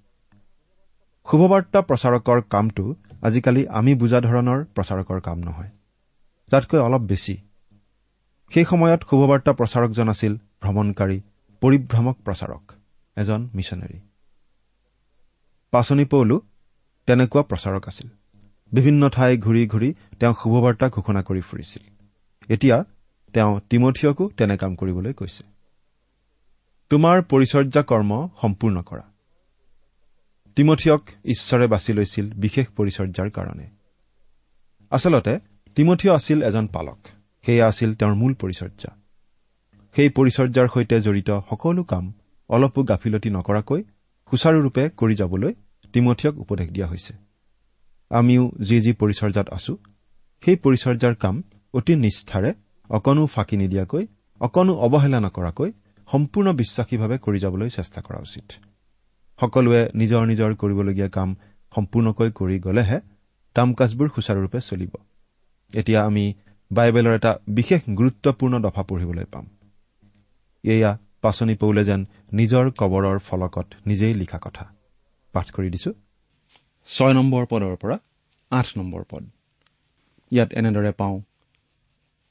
শুভবাৰ্তা 1.28 1.80
প্ৰচাৰকৰ 1.80 2.40
কামটো 2.52 2.84
আজিকালি 3.22 3.62
আমি 3.68 3.94
বুজা 3.94 4.20
ধৰণৰ 4.20 4.64
প্ৰচাৰকৰ 4.74 5.20
কাম 5.20 5.38
নহয়। 5.38 5.70
তাতকৈ 6.50 6.78
অলপ 6.78 7.00
বেছি। 7.00 7.34
সেই 8.52 8.64
সময়ত 8.64 9.00
শুভবাৰ্তা 9.10 9.52
প্ৰচাৰকজন 9.52 10.08
আছিল 10.08 10.32
ভ্ৰমণকাৰী 10.62 11.18
পৰিভ্ৰমক 11.62 12.16
প্ৰচাৰক 12.24 12.64
এজন 13.16 13.40
মিছনেৰী। 13.54 13.98
পাচনি 15.72 16.04
পৌলো 16.04 16.36
তেনেকুৱা 17.08 17.42
প্ৰচাৰক 17.42 17.84
আছিল। 17.88 18.08
বিভিন্ন 18.72 19.02
ঠাই 19.08 19.38
ঘূৰি 19.38 19.62
ঘূৰি 19.66 19.90
তেওঁ 20.20 20.34
শুভবাৰ্তা 20.42 20.86
ঘোষণা 20.88 21.20
কৰি 21.22 21.40
ফুৰিছিল। 21.40 21.82
এতিয়া 22.48 22.76
তেওঁ 23.34 23.52
তিমঠিয়কো 23.70 24.24
তেনে 24.36 24.56
কাম 24.56 24.72
কৰিবলৈ 24.74 25.12
কৈছে 25.12 25.42
তোমাৰ 26.90 27.16
পৰিচৰ্যা 27.22 27.82
কৰ্ম 27.82 28.10
সম্পূৰ্ণ 28.42 28.76
কৰা। 28.82 29.09
তিমঠিয়ক 30.60 31.02
ঈশ্বৰে 31.24 31.66
বাছি 31.66 31.92
লৈছিল 31.92 32.32
বিশেষ 32.32 32.66
পৰিচৰ্যাৰ 32.76 33.30
কাৰণে। 33.30 33.70
আচলতে 34.90 35.40
তিমঠিয় 35.74 36.14
আছিল 36.14 36.42
এজন 36.42 36.66
পালক। 36.66 36.98
সেয়া 37.46 37.66
আছিল 37.66 37.94
তেওঁৰ 37.94 38.14
মূল 38.14 38.34
পৰিচৰ্যা। 38.34 38.96
সেই 39.96 40.08
পৰিচৰ্যাৰ 40.08 40.68
সৈতে 40.74 41.00
জড়িত 41.00 41.40
সকলো 41.50 41.84
কাম 41.84 42.12
অলপো 42.48 42.82
গাফিলতি 42.82 43.30
নকৰাকৈ 43.30 43.82
সুচাৰুৰূপে 44.30 44.90
কৰি 44.96 45.14
যাবলৈ 45.14 45.54
তিমঠিয়ক 45.92 46.38
উপদেশ 46.38 46.70
দিয়া 46.70 46.86
হৈছে। 46.86 47.14
আমিও 48.10 48.52
যি 48.62 48.80
যি 48.80 48.92
পৰিচৰ্যাত 48.92 49.48
আছো 49.48 49.76
সেই 50.44 50.56
পৰিচৰ্যাৰ 50.56 51.14
কাম 51.14 51.42
অতি 51.74 51.94
নিষ্ঠাৰে 51.96 52.54
অকণো 52.88 53.26
ফাঁকি 53.26 53.56
নিদিয়াকৈ 53.56 54.06
অকণো 54.40 54.74
অৱহেলা 54.74 55.20
নকৰাকৈ 55.20 55.72
সম্পূৰ্ণ 56.12 56.52
বিশ্বাসীভাৱে 56.52 57.18
কৰি 57.18 57.38
যাবলৈ 57.38 57.68
চেষ্টা 57.68 58.00
কৰা 58.00 58.18
উচিত। 58.18 58.69
সকলোৱে 59.40 59.82
নিজৰ 59.94 60.26
নিজৰ 60.26 60.54
কৰিবলগীয়া 60.54 61.08
কাম 61.08 61.36
সম্পূৰ্ণকৈ 61.72 62.30
কৰি 62.30 62.56
গলেহে 62.58 62.98
কাম 63.56 63.74
কাজবোৰ 63.74 64.08
সুচাৰুৰূপে 64.14 64.60
চলিব। 64.60 64.92
এতিয়া 65.74 66.00
আমি 66.04 66.24
বাইবেলৰ 66.70 67.14
এটা 67.14 67.32
বিশেষ 67.48 67.80
গুৰুত্বপূৰ্ণ 67.96 68.60
দফা 68.60 68.82
পঢ়িবলৈ 68.82 69.24
পাম। 69.24 69.46
এয়া 70.64 70.98
পাচনি 71.22 71.54
পৌলে 71.54 71.84
যেন 71.84 72.04
নিজৰ 72.32 72.70
কবৰৰ 72.70 73.18
ফলকত 73.18 73.66
নিজেই 73.86 74.14
লিখা 74.14 74.38
কথা। 74.38 74.64
পাঠ 75.32 75.46
কৰি 75.50 75.70
দিছো। 75.70 75.92
ছয় 76.88 77.14
নম্বৰ 77.14 77.46
পদৰ 77.46 77.76
পৰা 77.76 77.96
আঠ 78.50 78.66
নম্বৰ 78.76 79.02
পদ। 79.10 79.24
ইয়াত 80.32 80.50
এনেদৰে 80.54 80.92
পাওঁ 80.92 81.20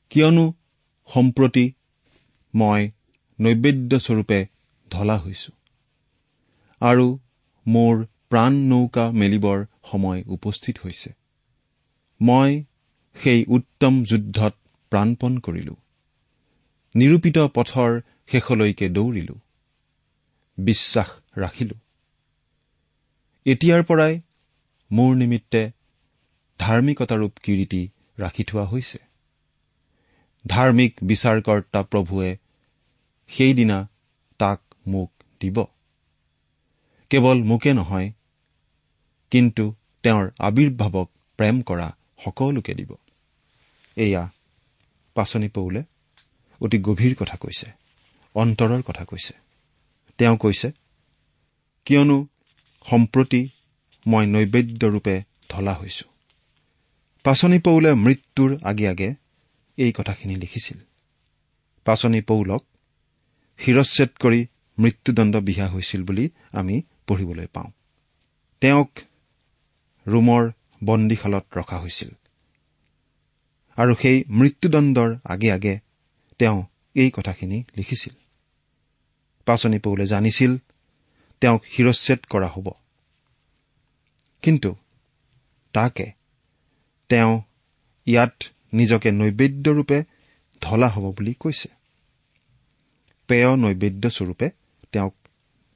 কিয়নো 0.09 0.45
সম্প্ৰতি 1.09 1.65
মই 2.53 2.91
নৈবেদ্যস্বৰূপে 3.39 4.39
ঢলা 4.91 5.17
হৈছো। 5.17 5.51
আৰু 6.81 7.19
মোৰ 7.67 8.05
প্ৰাণ 8.29 8.53
নৌকা 8.53 9.11
মেলিবৰ 9.11 9.65
সময় 9.91 10.23
উপস্থিত 10.27 10.75
হৈছে। 10.83 11.13
মই 12.21 12.63
সেই 13.15 13.45
উত্তম 13.47 14.03
যুদ্ধত 14.03 14.53
প্ৰাণপণ 14.91 15.37
কৰিলো। 15.37 15.75
নিৰূপিত 16.95 17.37
পথৰ 17.37 18.01
শেষলৈকে 18.27 18.89
দৌৰিলো। 18.89 19.35
বিশ্বাস 20.57 21.09
ৰাখিলো। 21.37 21.75
এতিয়াৰ 23.45 23.83
পৰাই 23.83 24.21
মোৰ 24.91 25.15
নিমিত্তে 25.15 25.71
ধাৰ্মিকতাৰূপ 26.59 27.31
কিৰিটি 27.43 27.89
ৰাখি 28.19 28.43
থোৱা 28.43 28.65
হৈছে। 28.65 28.99
ধাৰ্মিক 30.47 30.93
বিচাৰকৰ্তা 31.03 31.83
প্ৰভুৱে 31.83 32.37
সেইদিনা 33.29 33.89
তাক 34.39 34.61
মোক 34.87 35.11
দিব। 35.41 35.65
কেৱল 37.09 37.37
মোকে 37.43 37.71
নহয় 37.73 38.11
কিন্তু 39.31 39.63
তেওঁৰ 40.03 40.25
আৱিৰ্ভাৱক 40.39 41.07
প্ৰেম 41.39 41.61
কৰা 41.61 41.87
সকলোকে 42.25 42.73
দিব। 42.73 42.91
এয়া 43.97 44.23
পাচনি 45.15 45.47
পৌলে 45.49 45.81
অতি 46.61 46.77
গভীৰ 46.79 47.13
কথা 47.15 47.37
কৈছে 47.37 47.67
অন্তৰৰ 48.35 48.81
কথা 48.81 49.03
কৈছে। 49.05 49.33
তেওঁ 50.17 50.37
কৈছে 50.37 50.71
কিয়নো 51.85 52.17
সম্প্ৰতি 52.85 53.41
মই 54.05 54.25
নৈবেদ্যৰূপে 54.27 55.15
ঢলা 55.49 55.73
হৈছো। 55.73 56.05
পাচনি 57.25 57.59
পৌলে 57.59 57.93
মৃত্যুৰ 57.95 58.51
আগে 58.63 58.85
আগে 58.87 59.09
এই 59.77 59.91
কথাখিনি 59.91 60.35
লিখিছিল। 60.35 60.77
পাচনি 61.85 62.21
পৌলক 62.21 62.63
শিৰচ্ছেদ 63.59 64.09
কৰি 64.19 64.39
মৃত্যুদণ্ড 64.77 65.35
বিহা 65.37 65.67
হৈছিল 65.67 66.01
বুলি 66.03 66.29
আমি 66.51 66.75
পঢ়িবলৈ 67.09 67.47
পাওঁ। 67.53 67.71
তেওঁক 68.61 68.99
ৰোমৰ 70.07 70.51
বন্দীশালত 70.83 71.45
ৰখা 71.57 71.79
হৈছিল। 71.79 72.09
আৰু 73.75 73.95
সেই 73.95 74.23
মৃত্যুদণ্ডৰ 74.29 75.15
আগে 75.25 75.51
আগে 75.51 75.79
তেওঁ 76.39 76.63
এই 76.95 77.11
কথাখিনি 77.11 77.63
লিখিছিল। 77.77 78.13
পাচনি 79.45 79.79
পৌলে 79.79 80.05
জানিছিল 80.05 80.57
তেওঁক 81.41 81.61
শিৰচ্ছেদ 81.65 82.19
কৰা 82.29 82.47
হ'ব। 82.47 82.67
কিন্তু 84.41 84.75
তাকে 85.73 86.11
তেওঁ 87.09 87.41
ইয়াত 88.05 88.43
নিজকে 88.73 89.11
নৈবেদ্যৰূপে 89.11 90.03
ঢলা 90.61 90.87
হ'ব 90.87 91.05
বুলি 91.17 91.33
কৈছে। 91.39 91.69
পেয় 93.27 93.55
নৈবেদ্যস্বৰূপে 93.55 94.49
তেওঁক 94.91 95.15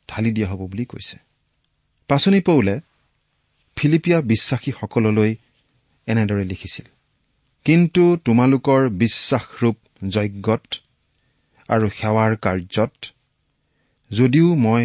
ঢালি 0.10 0.32
দিয়া 0.32 0.48
হ'ব 0.50 0.62
বুলি 0.68 0.86
কৈছে। 0.86 1.18
পাচনি 2.10 2.39
পৌলে 2.42 2.76
ফিলিপিয়া 3.78 4.22
বিশ্বাসীসকললৈ 4.22 5.32
এনেদৰে 6.08 6.46
লিখিছিল 6.46 6.88
কিন্তু 7.66 8.04
তোমালোকৰ 8.26 8.82
বিশ্বাসৰূপ 8.89 9.78
যজ্ঞত 10.08 10.66
আৰু 11.70 11.86
সেৱাৰ 11.89 12.32
কাৰ্যত 12.36 12.94
যদিও 14.12 14.56
মই 14.56 14.84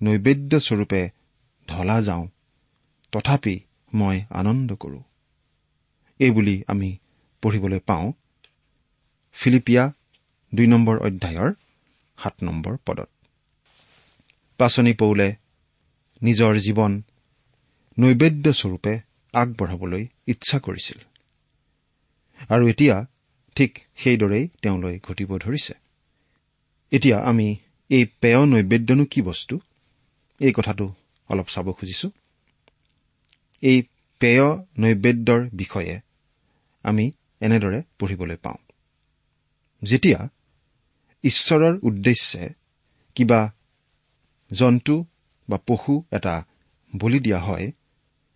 নৈবেদ্যস্বৰূপে 0.00 1.02
ঢলা 1.68 2.02
যাওঁ 2.02 2.24
তথাপি 3.12 3.60
মই 3.92 4.16
আনন্দ 4.30 4.70
কৰো। 4.74 5.00
এইবুলি 6.20 6.56
আমি 6.66 6.90
পঢ়িবলৈ 7.42 7.80
পাওঁ 7.86 8.06
ফিলিপিয়া 9.32 9.84
দুই 10.52 10.66
নম্বৰ 10.66 10.96
অধ্যায়ৰ 10.98 11.50
সাত 12.18 12.34
নম্বৰ 12.42 12.74
পদত। 12.86 13.10
পাচনি 14.58 14.92
পৌলে 14.92 15.34
নিজৰ 16.22 16.54
জীৱন 16.56 17.02
নৈবেদ্যস্বৰূপে 17.98 18.98
আগবঢ়াবলৈ 19.32 20.06
ইচ্ছা 20.26 20.58
কৰিছিল। 20.58 20.98
আৰু 22.48 22.68
এতিয়া 22.68 23.06
ঠিক 23.54 23.78
সেইদৰেই 23.96 24.48
তেওঁলৈ 24.62 24.98
ঘটিব 24.98 25.38
ধৰিছে। 25.38 25.74
এতিয়া 26.90 27.18
আমি 27.18 27.56
এই 27.88 28.04
পেয় 28.20 28.46
নৈবেদ্যনো 28.46 29.04
কি 29.04 29.22
বস্তু? 29.22 29.60
এই 30.40 30.52
কথাটো 30.52 30.94
অলপ 31.28 31.46
চাব 31.48 31.72
খুজিছো। 31.72 32.10
এই 33.60 33.82
পেয় 34.18 34.46
নৈবেদ্যৰ 34.78 35.48
বিষয়ে 35.52 36.00
আমি 36.82 37.12
এনেদৰে 37.40 37.82
পঢ়িবলৈ 37.98 38.36
পাওঁ। 38.36 38.56
যেতিয়া 39.82 40.28
ঈশ্বৰৰ 41.22 41.78
উদ্দেশ্যে 41.82 42.48
কিবা 43.14 43.52
জন্তু 44.50 45.04
বা 45.48 45.58
পশু 45.66 46.04
এটা 46.12 46.44
বলি 46.96 47.20
দিয়া 47.20 47.40
হয় 47.40 47.72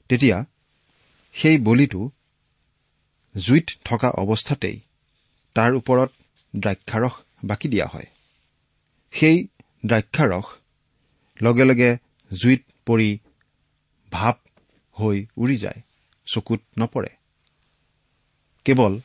তেতিয়া 0.08 0.44
সেই 1.32 1.58
বলিটো 1.58 2.10
জুইত 3.36 3.68
থকা 3.84 4.08
অৱস্থাতেই 4.10 4.80
তাৰ 5.54 5.74
ওপৰত 5.74 6.10
দ্ৰাক্ষাৰস 6.56 7.14
বাকি 7.44 7.68
দিয়া 7.68 7.86
হয়। 7.86 8.06
সেই 9.12 9.48
দ্ৰাক্ষাৰস 9.86 10.46
লগে 11.42 11.64
লগে 11.64 11.90
জুইত 12.30 12.62
পৰি 12.86 13.18
ভাপ 14.12 14.38
হৈ 14.96 15.26
উৰি 15.36 15.56
যায় 15.56 15.80
চকুত 16.26 16.60
নপৰে। 16.78 17.08
কেৱল 18.64 19.00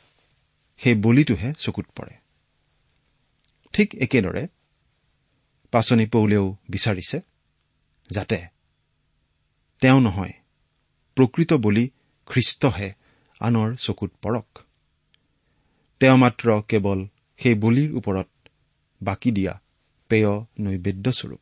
সেই 0.78 0.96
বলিটোহে 0.96 1.54
চকুত 1.54 1.86
পৰে। 1.96 2.14
ঠিক 3.74 3.96
একেদৰে 3.96 4.48
পাচনি 5.78 6.06
পৌলেও 6.06 6.46
বিচাৰিছে 6.70 7.18
যাতে 8.10 8.38
তেওঁ 9.82 10.00
নহয় 10.02 10.34
প্ৰকৃত 11.18 11.54
বলি 11.54 11.90
খ্ৰীষ্টহে 12.28 12.90
আনৰ 13.42 13.76
চকুত 13.76 14.12
পৰক। 14.22 14.48
তেওঁ 16.00 16.18
মাত্ৰ 16.18 16.48
কেৱল 16.68 17.00
সেই 17.40 17.56
বলিৰ 17.56 17.90
ওপৰত 17.96 18.30
বাকী 19.02 19.32
দিয়া 19.32 19.54
পেয় 20.10 20.32
নৈবেদ্যস্বৰূপ 20.60 21.42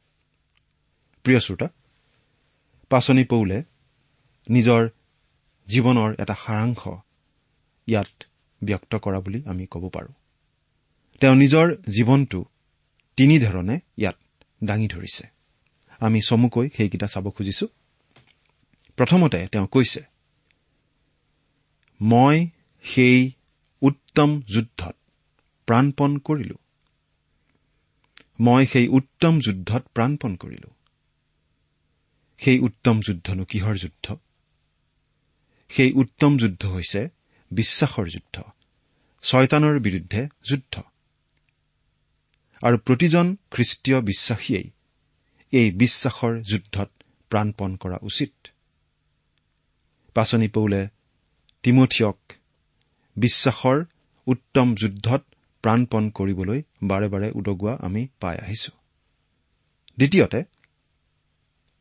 প্ৰিয় 1.26 1.40
শ্ৰোতা 1.40 1.68
পাচনি 2.90 3.24
পৌলে 3.24 3.58
নিজৰ 4.50 4.82
জীৱনৰ 5.68 6.12
এটা 6.22 6.36
সাৰাংশ 6.46 6.82
ইয়াত 7.88 8.14
ব্যক্ত 8.64 8.92
কৰা 8.96 9.20
বুলি 9.20 9.40
আমি 9.46 9.66
ক'ব 9.66 9.84
পাৰোঁ। 9.90 10.14
তেওঁ 11.22 11.36
নিজৰ 11.36 11.66
জীৱনটো 11.96 12.40
তিনিধৰণে 13.18 13.76
ইয়াত 13.98 14.18
দাঙি 14.66 14.88
ধৰিছে। 14.88 15.28
আমি 16.00 16.20
চমুকৈ 16.22 16.70
সেইকেইটা 16.78 17.08
চাব 17.08 17.30
খুজিছো। 17.30 17.68
প্ৰথমতে 18.98 19.48
তেওঁ 19.52 19.68
কৈছে 19.68 20.02
মই 22.02 22.50
সেই 22.84 23.32
উত্তম 23.82 24.42
যুদ্ধত 24.42 24.96
প্ৰাণপণ 25.68 26.18
কৰিলো। 26.18 26.56
মই 28.40 28.66
সেই 28.66 28.88
উত্তম 28.88 29.40
যুদ্ধত 29.40 29.88
প্ৰাণপণ 29.94 30.36
কৰিলো। 30.36 30.70
সেই 32.38 32.60
উত্তম 32.60 33.00
যুদ্ধনো 33.00 33.46
কিহৰ 33.46 33.76
যুদ্ধ? 33.76 34.16
সেই 35.70 35.92
উত্তম 35.92 36.38
যুদ্ধ 36.38 36.66
হৈছে 36.66 37.10
বিশ্বাসৰ 37.52 38.08
যুদ্ধ 38.10 38.42
ছয়তানৰ 39.24 39.80
বিৰুদ্ধে 39.80 40.28
যুদ্ধ। 40.50 40.82
আৰু 42.66 42.78
প্ৰতিজন 42.78 43.28
খ্ৰীষ্টীয় 43.52 44.02
বিশ্বাসীয়েই 44.02 44.68
এই 45.54 45.72
বিশ্বাসৰ 45.72 46.34
যুদ্ধত 46.42 46.90
প্ৰাণপণ 47.32 47.76
কৰা 47.76 47.98
উচিত। 48.02 48.34
পাচনি 50.16 50.48
পৌলে 50.48 50.88
তিমঠিয়ক 51.64 52.18
বিশ্বাসৰ 53.18 53.78
উত্তম 54.28 54.76
যুদ্ধত 54.76 55.22
প্ৰাণপণ 55.64 56.04
কৰিবলৈ 56.10 56.60
বাৰে 56.84 57.08
বাৰে 57.10 57.32
উদগোৱা 57.32 57.74
আমি 57.82 58.08
পাই 58.20 58.38
আহিছো। 58.38 58.72
দ্বিতীয়তে 59.98 60.44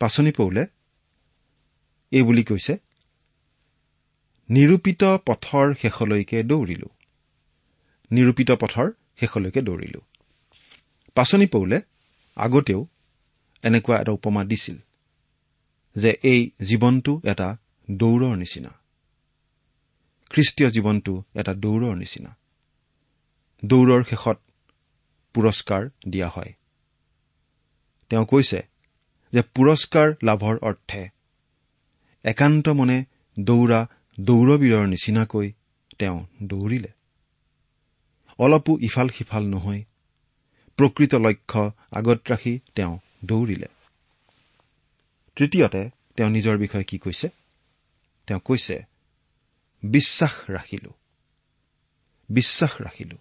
পাচনি 0.00 0.32
পৌলে 0.32 0.66
এই 2.12 2.22
বুলি 2.22 2.44
কৈছে 2.44 2.74
নিৰূপিত 4.48 5.02
পথৰ 5.26 5.66
শেষলৈকে 5.74 6.42
দৌৰিলো। 6.42 6.88
নিৰূপিত 8.10 8.50
পথৰ 8.52 8.86
শেষলৈকে 9.20 9.60
দৌৰিলো। 9.62 10.00
পাচনি 11.14 11.46
পৌলে 11.46 11.80
আগতেও 12.36 12.86
এনেকুৱা 13.62 14.00
এটা 14.00 14.12
উপমা 14.12 14.44
দিছিল 14.44 14.76
যে 15.96 16.10
এই 16.22 16.50
জীৱনটো 16.62 17.20
এটা 17.24 17.56
দৌৰৰ 17.90 18.36
নিচিনা। 18.36 18.70
খ্ৰীষ্টীয় 20.30 20.70
জীৱনটো 20.70 21.24
এটা 21.34 21.54
দৌৰৰ 21.54 21.96
নিচিনা। 21.96 22.36
দৌৰৰ 23.64 24.02
শেষত 24.02 24.38
পুৰস্কাৰ 25.34 25.90
দিয়া 26.08 26.28
হয়। 26.28 26.52
তেওঁ 28.10 28.26
কৈছে 28.26 28.60
যে 29.32 29.42
পুৰস্কাৰ 29.42 30.08
লাভৰ 30.22 30.56
অৰ্থে 30.62 31.08
একান্ত 32.24 32.68
মনে 32.68 33.04
দৌৰা 33.40 33.86
দৌৰবীৰৰ 34.20 34.86
নিচিনাকৈ 34.86 35.52
তেওঁ 35.98 36.26
দৌৰিলে। 36.42 36.92
অলপো 38.38 38.78
ইফাল 38.80 39.08
সিফাল 39.08 39.44
নহয় 39.46 39.82
প্ৰকৃত 40.76 41.14
লক্ষ্য 41.14 41.72
আগত 41.90 42.30
ৰাখি 42.30 42.58
তেওঁ 42.74 42.98
দৌৰিলে। 43.24 43.66
তৃতীয়তে 45.36 45.90
তেওঁ 46.16 46.30
নিজৰ 46.30 46.58
বিষয়ে 46.58 46.84
কি 46.84 46.98
কৈছে? 46.98 47.28
তেওঁ 48.26 48.40
কৈছে 48.40 48.82
বিশ্বাস 49.82 50.50
ৰাখিলো। 50.50 50.90
বিশ্বাস 52.28 52.82
ৰাখিলো। 52.82 53.16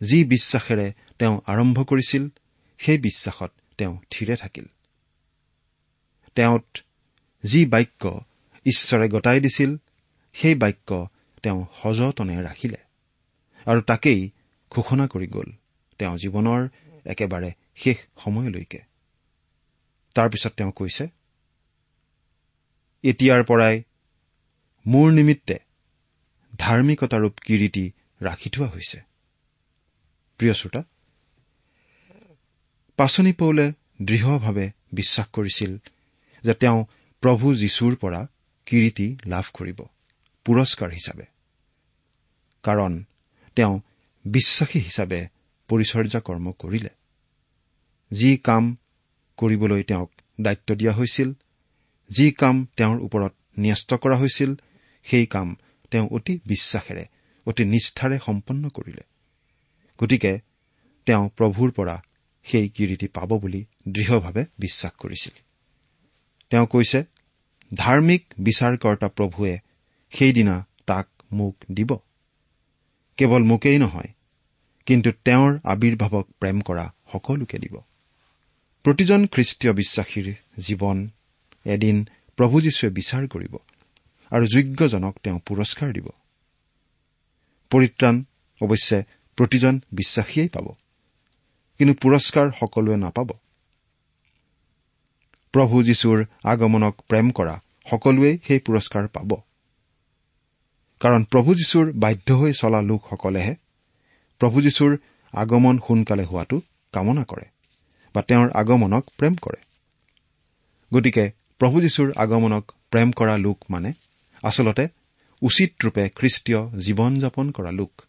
যি 0.00 0.24
বিশ্বাসেৰে 0.24 0.92
তেওঁ 1.18 1.40
আৰম্ভ 1.46 1.84
কৰিছিল 1.84 2.28
সেই 2.78 2.98
বিশ্বাসত 2.98 3.52
তেওঁ 3.78 3.98
থিৰে 4.10 4.36
থাকিল। 4.36 4.64
তেওঁত 6.34 6.78
যি 7.44 7.66
বাক্য 7.66 8.24
ঈশ্বৰে 8.66 9.08
গতাই 9.08 9.40
দিছিল 9.40 9.76
সেই 10.32 10.54
বাক্য 10.54 11.08
তেওঁ 11.42 11.66
সযতনে 11.82 12.42
ৰাখিলে 12.42 12.76
আৰু 13.66 13.80
তাকেই 13.80 14.30
ঘোষণা 14.70 15.06
কৰি 15.06 15.26
গ'ল। 15.26 15.52
তেওঁ 15.98 16.16
জীৱনৰ 16.16 16.68
একেবাৰে 17.04 17.50
শেষ 17.76 17.96
সময়লৈকে। 18.24 18.80
তাৰপিছত 20.14 20.52
তেওঁ 20.52 20.72
কৈছে 20.72 21.04
এতিয়াৰ 23.04 23.42
পৰাই 23.44 23.82
মোৰ 24.86 25.12
নিমিত্তে 25.12 25.56
ধাৰ্মিকতাৰূপ 26.58 27.34
কিৰিটি 27.46 27.92
ৰাখি 28.22 28.50
থোৱা 28.50 28.68
হৈছে। 28.68 28.98
প্ৰিয় 30.38 30.54
শ্ৰোতা 30.54 30.82
পাচনি 32.96 33.32
পৌলে 33.32 33.72
দৃঢ়ভাৱে 34.02 34.66
বিশ্বাস 34.92 35.26
কৰিছিল 35.32 35.72
যে 36.44 36.54
তেওঁ 36.54 36.84
প্ৰভু 37.22 37.54
যীশুৰ 37.54 37.96
পৰা 37.96 38.20
কিৰিটি 38.66 39.16
লাভ 39.26 39.44
কৰিব 39.52 39.78
পুৰস্কাৰ 40.44 40.90
হিচাপে। 40.90 41.26
কাৰণ 42.62 42.92
তেওঁ 43.56 43.80
বিশ্বাসী 44.24 44.78
হিচাপে 44.80 45.20
পৰিচৰ্যা 45.68 46.20
কৰ্ম 46.20 46.52
কৰিলে। 46.52 46.90
যি 48.10 48.36
কাম 48.36 48.76
কৰিবলৈ 49.36 49.82
তেওঁক 49.82 50.10
দায়িত্ব 50.40 50.74
দিয়া 50.74 50.92
হৈছিল 50.92 51.32
যি 52.10 52.30
কাম 52.30 52.66
তেওঁৰ 52.76 52.98
ওপৰত 53.00 53.32
ন্যস্ত 53.58 53.94
কৰা 53.94 54.16
হৈছিল 54.16 54.54
সেই 55.04 55.26
কাম 55.26 55.56
তেওঁ 55.90 56.08
অতি 56.08 56.40
বিশ্বাসেৰে 56.46 57.04
অতি 57.46 57.64
নিষ্ঠাৰে 57.64 58.18
সম্পন্ন 58.18 58.68
কৰিলে। 58.68 59.02
গতিকে 59.98 60.40
তেওঁ 61.06 61.28
প্ৰভুৰ 61.28 61.70
পৰা 61.70 62.02
সেই 62.44 62.68
কিৰিটি 62.68 63.06
পাব 63.06 63.30
বুলি 63.38 63.64
দৃঢ়ভাৱে 63.88 64.46
বিশ্বাস 64.58 64.92
কৰিছিল। 64.92 65.34
তেওঁ 66.50 66.66
কৈছে 66.66 67.04
ধাৰ্মিক 67.74 68.22
বিচাৰকৰ্তা 68.38 69.08
প্ৰভুৱে 69.08 69.58
সেইদিনা 70.10 70.66
তাক 70.86 71.08
মোক 71.32 71.56
দিব। 71.72 71.90
কেৱল 73.16 73.42
মোকেই 73.44 73.78
নহয় 73.78 74.10
কিন্তু 74.86 75.10
তেওঁৰ 75.24 75.50
আৱিৰ্ভাৱক 75.64 76.26
প্ৰেম 76.40 76.60
কৰা 76.60 76.86
সকলোকে 77.12 77.58
দিব। 77.58 77.74
প্ৰতিজন 78.84 79.20
খ্ৰীষ্টীয় 79.26 79.72
বিশ্বাসীৰ 79.72 80.26
জীৱন 80.60 80.98
এদিন 81.66 81.96
প্ৰভু 82.38 82.60
যীশুৱে 82.60 82.88
বিচাৰ 82.90 83.22
কৰিব 83.28 83.54
আৰু 84.32 84.44
যোগ্যজনক 84.46 85.14
তেওঁ 85.22 85.38
পুৰস্কাৰ 85.46 85.90
দিব। 85.92 86.08
পৰিত্ৰাণ 87.70 88.14
অৱশ্যে 88.60 88.98
প্ৰতিজন 89.38 89.74
বিশ্বাসীয়েই 89.92 90.48
পাব 90.48 90.66
কিন্তু 91.78 91.94
পুৰস্কাৰ 91.94 92.46
সকলোৱে 92.60 92.96
নাপাব। 92.96 93.28
প্ৰভু 95.54 95.82
যীশুৰ 95.82 96.18
আগমনক 96.44 96.94
প্ৰেম 97.08 97.30
কৰা 97.30 97.54
সকলোৱেই 97.90 98.38
সেই 98.46 98.58
পুৰস্কাৰ 98.58 99.08
পাব। 99.08 99.30
কাৰণ 101.00 101.24
প্ৰভু 101.24 101.54
যীশুৰ 101.54 101.92
বাধ্য 101.92 102.28
হৈ 102.32 102.52
চলা 102.52 102.80
লোকসকলেহে 102.82 103.54
প্ৰভু 104.40 104.62
যীশুৰ 104.62 104.92
আগমন 105.32 105.78
সোনকালে 105.88 106.24
হোৱাটো 106.24 106.60
কামনা 106.92 107.24
কৰে 107.24 107.46
বা 108.14 108.22
তেওঁৰ 108.22 108.50
আগমনক 108.50 109.04
প্ৰেম 109.18 109.34
কৰে। 109.34 109.60
গতিকে 110.92 111.24
প্ৰভু 111.58 111.80
যীশুৰ 111.80 112.12
আগমনক 112.16 112.72
প্ৰেম 112.90 113.12
কৰা 113.12 113.36
লোক 113.36 113.58
মানে 113.70 113.92
আচলতে 114.42 114.88
উচিত 115.42 115.70
ৰূপে 115.84 116.08
খ্ৰীষ্টীয় 116.08 116.60
জীৱন 116.78 117.20
যাপন 117.20 117.50
কৰা 117.50 117.70
লোক 117.70 118.02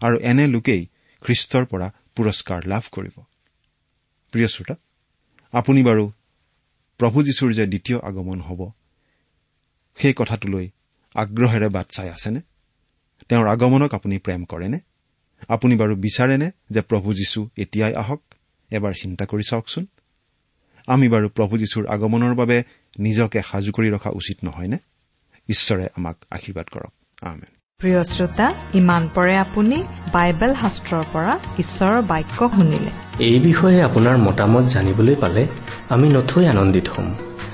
আৰু 0.00 0.16
এনে 0.18 0.46
লোকেই 0.46 0.86
খ্ৰীষ্টৰ 1.22 1.64
পৰা 1.64 1.88
পুৰস্কাৰ 2.14 2.60
লাভ 2.66 2.84
কৰিব। 2.92 3.16
প্ৰিয় 4.32 4.48
শ্ৰোতা 4.48 4.74
আপুনি 5.52 5.82
বাৰু 5.82 6.04
প্ৰভু 6.98 7.22
যীশুৰ 7.22 7.52
যে 7.52 7.66
দ্বিতীয় 7.66 7.98
আগমন 7.98 8.40
হ'ব 8.40 8.70
সেই 9.98 10.14
কথাটোলৈ 10.16 10.70
আগ্ৰহেৰে 11.14 11.68
বাট 11.68 11.86
চাই 11.90 12.08
আছেনে? 12.08 12.40
তেওঁৰ 13.28 13.46
আগমনক 13.48 13.94
আপুনি 13.94 14.18
প্ৰেম 14.18 14.44
কৰেনে? 14.44 14.78
আপুনি 15.48 15.76
বাৰু 15.76 15.96
বিচাৰেনে 15.96 16.50
যে 16.70 16.80
প্ৰভু 16.80 17.14
যীশু 17.14 17.48
এতিয়াই 17.56 17.94
আহক? 17.94 18.20
এবাৰ 18.70 18.92
চিন্তা 18.92 19.26
কৰি 19.26 19.42
চাওকচোন। 19.50 19.86
আমি 20.86 21.08
বাৰু 21.08 21.28
প্ৰভু 21.28 21.58
যীশুৰ 21.58 21.86
আগমনৰ 21.86 22.34
বাবে 22.34 22.62
নিজকে 22.98 23.42
সাজু 23.50 23.72
কৰি 23.72 23.90
ৰখা 23.90 24.10
উচিত 24.10 24.44
নহয়নে? 24.44 24.78
ঈশ্বৰে 25.48 25.86
আমাক 25.96 26.16
আশীৰ্বাদ 26.30 26.66
কৰক। 26.66 26.92
প্ৰিয় 27.78 28.04
শ্ৰোতা 28.04 28.54
ইমান 28.74 29.08
পৰে 29.14 29.36
আপুনি 29.36 29.84
বাইবেল 30.12 30.54
শাস্ত্ৰৰ 30.54 31.04
পৰা 31.12 31.38
ঈশ্বৰৰ 31.58 32.02
বাক্য 32.02 32.48
শুনিলে। 32.48 33.24
এই 33.24 33.40
বিষয়ে 33.40 33.82
আপোনাৰ 33.82 34.18
মতামত 34.18 34.64
জানিবলৈ 34.64 35.14
পালে 35.14 35.46
আমি 35.88 36.08
নথৈ 36.08 36.46
আনন্দিত 36.46 36.88
হ'ম। 36.88 37.27